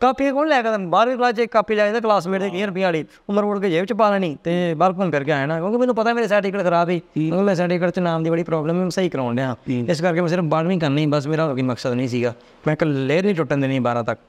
[0.00, 3.04] ਕਾਪੀ ਕੌਣ ਲੈ ਕੇ ਬਾਹਰ ਕਲਾਸ ਚ ਕਾਪੀ ਲੈ ਜਾਂਦਾ ਕਲਾਸਮੇਟ ਦੇ 20 ਰੁਪਏ ਵਾਲੀ।
[3.30, 5.78] ਉਮਰ ਉੜ ਕੇ ਜੇਬ ਚ ਪਾ ਲੈਣੀ ਤੇ ਬਾਹਰ ਘੁੰਮ ਫਿਰ ਕੇ ਆਇਆ ਨਾ ਕਿਉਂਕਿ
[5.78, 8.82] ਮੈਨੂੰ ਪਤਾ ਮੇਰੇ ਸਰਟੀਫਿਕੇਟ ਖਰਾਬ ਹੀ ਕਿਉਂਕਿ ਮੈਂ ਸਰਟੀਫਿਕੇਟ ਚ ਨਾਮ ਦੀ ਬੜੀ ਪ੍ਰੋਬਲਮ ਹੈ
[8.82, 12.08] ਮੈਂ ਸਹੀ ਕਰਾਉਣ ਡਿਆ। ਇਸ ਕਰਕੇ ਮੈਂ ਸਿਰਫ 12ਵੀਂ ਕਰਨੀ ਬਸ ਮੇਰਾ ਕੋਈ ਮਕਸਦ ਨਹੀਂ
[12.08, 12.34] ਸੀਗਾ।
[12.66, 14.20] ਮੈਂ ਇੱਕ ਲੇਅਰ ਨਹੀਂ ਟੁੱਟਣ ਦੇਣੀ 12 ਤੱਕ।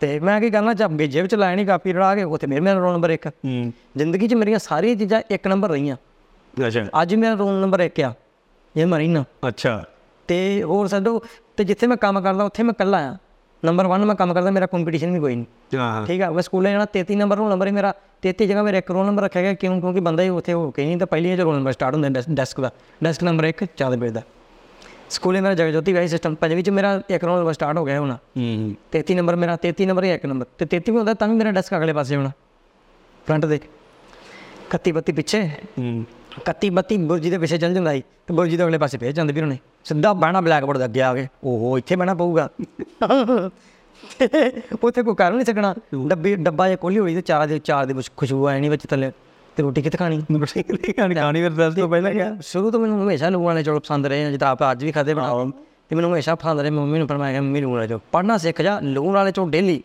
[0.00, 2.78] ਤੇ ਮੈਂ ਕੀ ਕਰਨਾ ਚੱਬ ਕੇ ਜੇਬ ਚ ਨਹੀਂ ਕਾਪੀ ਰੜਾ ਕੇ ਉੱਥੇ ਮੇਰੇ ਮੇਰਾ
[2.78, 3.30] ਰੋਲ ਨੰਬਰ 1
[3.96, 5.96] ਜ਼ਿੰਦਗੀ 'ਚ ਮੇਰੀਆਂ ਸਾਰੀਆਂ ਚੀਜ਼ਾਂ ਇੱਕ ਨੰਬਰ ਰਹੀਆਂ।
[6.66, 8.12] ਅੱਛਾ। ਅੱਜ ਮੇਰਾ ਰੋਲ ਨੰਬਰ 1 ਆ।
[8.74, 9.82] ਇਹ ਮਰੀਨਾ। ਅੱਛਾ।
[10.28, 11.22] ਤੇ ਹੋਰ ਛੱਡੋ
[11.56, 13.16] ਤੇ ਜਿੱਥੇ ਮੈਂ ਕੰਮ ਕਰਦਾ ਉੱਥੇ ਮੈਂ ਇਕੱਲਾ ਆ।
[13.64, 16.70] ਨੰਬਰ 1 ਮੈਂ ਕੰਮ ਕਰਦਾ ਮੇਰਾ ਕੰਪੀਟੀਸ਼ਨ ਵੀ ਕੋਈ ਨਹੀਂ ਹਾਂ ਠੀਕ ਆ ਮੈਂ ਸਕੂਲੇ
[16.70, 17.92] ਜਾਣਾ 33 ਨੰਬਰ ਰੋਲ ਨੰਬਰ ਹੀ ਮੇਰਾ।
[18.22, 19.80] 33 ਜਗ੍ਹਾ ਮੇਰਾ ਇੱਕ ਰੋਲ ਨੰਬਰ ਰੱਖਿਆ ਗਿਆ ਕਿਉਂ?
[19.80, 22.60] ਕਿਉਂਕਿ ਬੰਦਾ ਹੀ ਉੱਥੇ ਹੋ ਕੇ ਨਹੀਂ ਤਾਂ ਪਹਿਲੀ ਹੀ ਰੋਲ ਨੰਬਰ ਸਟਾਰਟ ਹੁੰਦਾ ਡੈਸਕ
[22.60, 22.70] ਦਾ।
[23.04, 24.22] ਡੈਸਕ ਨੰਬਰ 1 ਚਾਰ ਵਜੇ ਦਾ।
[25.10, 28.12] ਸਕੂਲੇ ਮੇਰਾ ਜਗਜੋਤੀ ਵਾਈ ਸਿਸਟਮ ਪੰਜਵੀਂ ਚ ਮੇਰਾ ਇੱਕ ਰੋਲ ਨੰਬਰ ਸਟਾਰਟ ਹੋ ਗਿਆ ਹੁਣ।
[28.12, 31.50] ਹੂੰ 33 ਨੰਬਰ ਮੇਰਾ 33 ਨੰਬਰ ਇੱਕ ਨੰਬਰ। ਤੇ 33 ਵੀ ਹੁੰਦਾ ਤਾਂ ਵੀ ਮੇਰਾ
[31.50, 32.30] ਡੈਸਕ ਅਗਲੇ ਪਾਸੇ ਹੋਣਾ।
[33.26, 33.60] ਫਰੰਟ ਦੇ
[34.70, 35.42] 31 32 ਪਿੱਛੇ।
[35.78, 36.04] ਹੂੰ।
[36.38, 39.32] 31 32 ਬੁਰਜੀ ਦੇ ਪਿੱਛੇ ਚੱਲ ਜਾਂਦਾ ਸੀ। ਤੇ ਬੁਰਜੀ ਦੇ ਅਗਲੇ ਪਾਸੇ ਫੇਰ ਜਾਂਦੇ
[39.32, 42.48] ਵੀਰ ਨੇ ਸਿੱਧਾ ਬਹਿਣਾ ਬਲੈਕ ਬੋਰਡ ਦੇ ਅੱਗੇ ਆ ਕੇ ਓਹੋ ਇੱਥੇ ਬਹਿਣਾ ਪਊਗਾ।
[44.82, 45.74] ਉੱਥੇ ਕੋਈ ਕਰ ਨਹੀਂ ਸਕਣਾ
[46.06, 49.10] ਡੱਬੀ ਡੱਬਾ ਜੇ ਕੋਲੀ ਹੋਈ ਤੇ ਚਾਰ ਦੇ ਚਾਰ ਦੀ ਖੁਸ਼ਬੂ ਆਣੀ ਵਿੱਚ ਥੱਲੇ।
[49.56, 50.20] ਤੇ ਰੋਟੀ ਕਿੱਥੇ ਖਾਣੀ?
[50.30, 54.06] ਕਹਾਣੀ ਕਹਾਣੀ ਫਿਰ ਦੱਸ ਤੋਂ ਪਹਿਲਾਂ ਕਿਆ ਸ਼ੁਰੂ ਤੋਂ ਮੈਨੂੰ ਹਮੇਸ਼ਾ ਲੂਣ ਵਾਲੇ ਚੌਲ ਪਸੰਦ
[54.06, 55.44] ਰਹੇ ਜਿੱਦਾਂ ਆਪ ਅੱਜ ਵੀ ਖਾਦੇ ਬਣਾ
[55.88, 58.78] ਤੇ ਮੈਨੂੰ ਹਮੇਸ਼ਾ ਪਸੰਦ ਰਹੇ। ਮੰਮੀ ਨੂੰ ਫਰਮਾਇਆ ਮੰਮੀ ਲੂਣ ਵਾਲੇ ਚੌਲ। ਪੜਨਾ ਸਿੱਖ ਜਾ
[58.82, 59.82] ਲੂਣ ਵਾਲੇ ਚੌਲ ਡੇਲੀ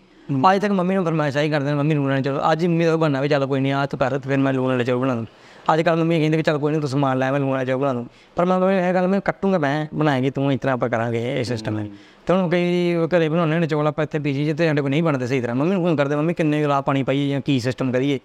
[0.51, 2.95] ਅੱਜ ਤੱਕ ਮੰਮੀ ਨੂੰ ਫਰਮਾਇਸ਼ ਆਈ ਕਰਦੇ ਨੇ ਮੰਮੀ ਲੂਣ ਵਾਲੇ ਚੌਲ। ਅੱਜ ਮੰਮੀ ਦਾ
[2.97, 5.25] ਬਣਨਾ ਵੀ ਚੱਲ ਕੋਈ ਨਹੀਂ ਆ ਤਾਂ ਪਰ ਫਿਰ ਮੈਂ ਲੂਣ ਵਾਲੇ ਚੌਲ ਬਣਾ ਦੂੰ।
[5.73, 7.77] ਅੱਜ ਕੱਲ ਮੰਮੀ ਕਹਿੰਦੇ ਕਿ ਚੱਲ ਕੋਈ ਨਹੀਂ ਤੂੰ ਸਮਾਨ ਲੈ ਮੈਂ ਲੂਣ ਵਾਲੇ ਚੌਲ
[7.77, 8.05] ਬਣਾ ਦੂੰ।
[8.35, 11.87] ਪਰ ਮੈਂ ਇਹ ਗੱਲ ਮੈਂ ਕੱਟੂੰਗਾ ਮੈਂ ਬਣਾਏਗੀ ਤੂੰ ਤਰ੍ਹਾਂ ਆਪਾਂ ਕਰਾਂਗੇ ਇਹ ਸਿਸਟਮ ਹੈ।
[12.29, 15.27] ਤੇ ਹੁਣ ਕਈ ਘਰੇ ਬਣਾਉਣੇ ਨੇ ਚੌਲ ਆਪਾਂ ਇੱਥੇ ਪੀਜੀ ਜਿੱਤੇ ਸਾਡੇ ਕੋਲ ਨਹੀਂ ਬਣਦੇ
[15.27, 18.19] ਸਹੀ ਤਰ੍ਹਾਂ। ਮੰਮੀ ਨੂੰ ਫੋਨ ਕਰਦੇ ਮੰਮੀ ਕਿੰਨੇ ਗਲਾਸ ਪਾਣੀ ਪਾਈਏ ਜਾਂ ਕੀ ਸਿਸਟਮ ਕਰੀਏ?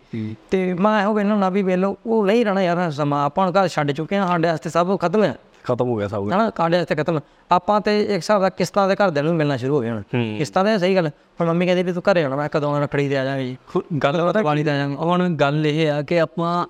[0.51, 3.93] ਤੇ ਮੈਂ ਇਹੋ ਕਹਿੰਦਾ ਨਾ ਵੀ ਵੇਲੋ ਉਹ ਨਹੀਂ ਰਹਿਣਾ ਯਾਰ ਸਮਾਂ ਆਪਾਂ ਘਰ ਛੱਡ
[3.93, 7.21] ਚੁੱਕੇ ਹਾਂ ਸਾਡੇ ਵਾਸਤੇ ਸਭ ਖਤਮ ਹੈ। ਖਤਮ ਹੋ ਗਿਆ ਸਭ ਹਨਾ ਕਾਂਡੇ ਵਾਸਤੇ ਖਤਮ।
[7.53, 10.03] ਆਪਾਂ ਤੇ ਇੱਕ ਹਿਸਾਬ ਦਾ ਕਿਸ਼ਤਾਂ ਦੇ ਘਰਦਿਆਂ ਨੂੰ ਮਿਲਣਾ ਸ਼ੁਰੂ ਹੋ ਗਏ ਹੁਣ।
[10.39, 11.09] ਕਿਸ਼ਤਾਂ ਦੇ ਸਹੀ ਗੱਲ
[11.41, 13.57] ਹੁਣ ਮੰਮੀ ਕਹਿੰਦੀ ਵੀ ਤੂੰ ਘਰੇ ਆਉਣਾ ਮੈਂ ਕਦੋਂ ਰੱਖੜੀ ਤੇ ਆ ਜਾਵਾਂਗੇ ਜੀ।
[14.03, 16.67] ਗੱਲ ਪਤਾ ਪਾਣੀ ਤੇ ਆ ਜਾਵਾਂਗਾ। ਹੁਣ ਗੱਲ ਇਹ ਆ ਕਿ ਆਪਾਂ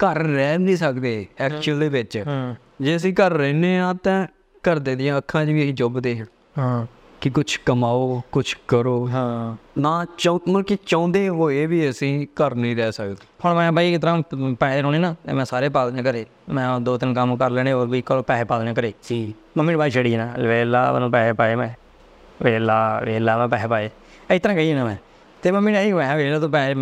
[0.00, 2.18] ਘਰ ਰਹਿ ਨਹੀਂ ਸਕਦੇ ਐਕਚੁਅਲ ਦੇ ਵਿੱਚ।
[2.80, 4.26] ਜੇ ਅਸੀਂ ਘਰ ਰਹਿੰਦੇ ਆ ਤਾਂ
[4.64, 6.26] ਘਰ ਦੇ ਦੀਆਂ ਅੱਖਾਂ 'ਚ ਵੀ ਅਸੀਂ ਚੁੱਭਦੇ ਹਾਂ।
[6.58, 6.86] ਹਾਂ।
[7.20, 12.54] ਕਿ ਕੁਝ ਕਮਾਓ ਕੁਝ ਕਰੋ। ਹਾਂ। ਨਾ ਚਾਹ ਮਤਲਬ ਕਿ ਚਾਹੁੰਦੇ ਹੋਏ ਵੀ ਅਸੀਂ ਘਰ
[12.54, 14.22] ਨਹੀਂ ਰਹਿ ਸਕਦੇ। ਹੁਣ ਮੈਂ ਬਾਈ ਇਸ ਤਰ੍ਹਾਂ
[14.60, 17.86] ਪੈਸੇ ਲਾਉਣੇ ਨਾ ਮੈਂ ਸਾਰੇ ਪਾ ਦੇਣੇ ਘਰੇ। ਮੈਂ ਦੋ ਤਿੰਨ ਕੰਮ ਕਰ ਲੈਣੇ ਹੋਰ
[17.88, 21.32] ਵੀ ਕੋਲ ਪੈਸੇ ਪਾ ਦੇਣੇ ਘਰੇ। ਜੀ। ਮੰਮੀ ਨੂੰ ਬਾਈ ਛੜੀ ਨਾ ਵੇਲਾ ਮੈਨੂੰ ਪੈਸੇ
[21.32, 21.68] ਪਾਏ ਮੈਂ।
[22.42, 23.90] ਵੇਲਾ ਵੇਲਾ ਮੈਂ ਪੈਸੇ ਪਾਏ।
[24.30, 24.96] ਇਸ ਤਰ੍ਹਾਂ ਕਹੀ ਨਾ ਮੈਂ।
[25.42, 26.74] ਤੇ ਮੰਮੀ ਨੇ ਇਹ ਹੋਇਆ ਵੇਲਾ ਤੂੰ ਪੈਸੇ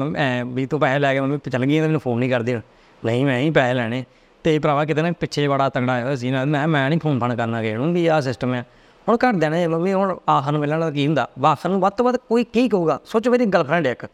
[0.44, 2.56] ਵੀ ਤੂੰ ਪੈਸੇ ਲੈ ਕੇ ਮੰਮੀ ਚੱਲ ਗਈ ਮੈਨੂੰ ਫੋਨ ਨਹੀਂ ਕਰਦੀ
[3.04, 4.04] ਨਹੀਂ ਮੈਂ ਹੀ ਪੈਸੇ ਲੈਣੇ।
[4.44, 7.36] ਤੇ ਭਰਾਵਾ ਕਿਤੇ ਨਾ ਪਿੱਛੇ ਬੜਾ ਤਗੜਾ ਹੋਇਆ ਸੀ ਨਾ ਮੈਂ ਮੈਂ ਨਹੀਂ ਫੋਨ ਫਾਨ
[7.36, 8.66] ਕਰਨਾ ਕਿਸੇ ਨੂੰ ਵੀ ਆਹ ਸਿਸਟਮ ਹੈ
[9.08, 11.28] ਹੁਣ ਘਰ ਦੇ ਨੇ ਮੰਮੀ ਹੁਣ ਆਖਰ ਨੂੰ ਮਿਲਣ ਦਾ ਕੀ ਹੁੰਦਾ?
[11.38, 12.98] ਵਾਖਰ ਨੂੰ ਵੱਧ ਤੋਂ ਵੱਧ ਕੋਈ ਕੀ ਕਹੂਗਾ?
[13.04, 14.06] ਸੋਚੋ ਮੇਰੀ ਗਰਲਫ੍ਰੈਂਡ ਇੱਕ।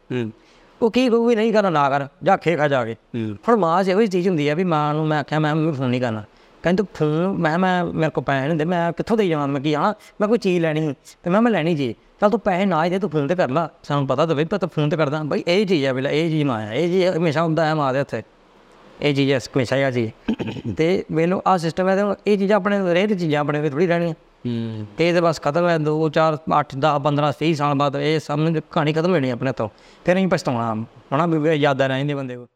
[0.80, 2.94] ਉਹ ਕੀ ਕਹੂਗੀ ਨਹੀਂ ਕਰਨਾ ਨਾ ਕਰ ਜਾ ਖੇ ਖਾ ਜਾ ਕੇ।
[3.48, 5.90] ਹੁਣ ਮਾਂ ਜਿਹੋ ਜਿਹੀ ਚੀਜ਼ ਹੁੰਦੀ ਆ ਵੀ ਮਾਂ ਨੂੰ ਮੈਂ ਆਖਿਆ ਮੈਂ ਮੰਮੀ ਫੋਨ
[5.90, 6.24] ਨਹੀਂ ਕਰਨਾ।
[6.64, 7.08] ਕਹਿੰਦੀ ਤੂੰ
[7.40, 9.46] ਮੈਂ ਮੈਂ ਮੇਰੇ ਕੋਲ ਪੈਸੇ ਨਹੀਂ ਹੁੰਦੇ ਮੈਂ ਕਿੱਥੋਂ ਦੇ ਜਾਵਾਂ?
[9.48, 10.92] ਮੈਂ ਕੀ ਹਾਂ ਮੈਂ ਕੋਈ ਚੀਜ਼ ਲੈਣੀ
[11.24, 13.68] ਤੇ ਮੈਂ ਮੈਂ ਲੈਣੀ ਜੀ ਚੱਲ ਤੂੰ ਪੈਸੇ ਨਾ ਦੇ ਤੂੰ ਫੋਨ ਤੇ ਕਰ ਲਾ।
[13.82, 16.28] ਸਾਨੂੰ ਪਤਾ ਤਾਂ ਵੀ ਪਰ ਤੂੰ ਫੋਨ ਤੇ ਕਰਦਾ। ਬਈ ਇਹ ਚੀਜ਼ ਆ ਵੇਲਾ ਇਹ
[16.30, 18.22] ਚੀਜ਼ ਮਾਂ ਆ ਇਹ ਚੀਜ਼ ਹਮੇਸ਼ਾ ਹੁੰਦਾ ਹੈ ਮਾਂ ਦੇ ਹੱਥੇ।
[19.00, 20.10] ਇਹ ਚੀਜ਼ ਹਮੇਸ਼ਾ ਆ ਜੀ
[20.78, 22.02] ਤੇ ਵੇਲੋ ਆ ਸਿਸਟਮ ਹੈ ਤੇ
[22.32, 24.14] ਇਹ ਚੀਜ਼ਾਂ ਆਪਣੇ ਦੀ ਚੀਜ਼ਾਂ ਆਪਣੇ ਥੋੜੀ ਰਹਿਣੀਆਂ।
[24.98, 28.18] ਤੇ ਇਹ ਤਾਂ ਬਸ ਖਤਮ ਹੈ 2 4 8 10 15 30 ਸਾਲ ਬਾਅਦ ਇਹ
[28.20, 29.68] ਸਮਝ ਕਹਾਣੀ ਖਤਮ ਹੋਣੀ ਆਪਣੇ ਤੋਂ
[30.04, 30.74] ਫਿਰ ਅਸੀਂ ਪਛਤਾਉਣਾ
[31.14, 32.46] ਹਣਾ ਵੀ ਯਾਦਾਂ ਰਹਿੰਦੇ ਬੰਦੇ ਕੋ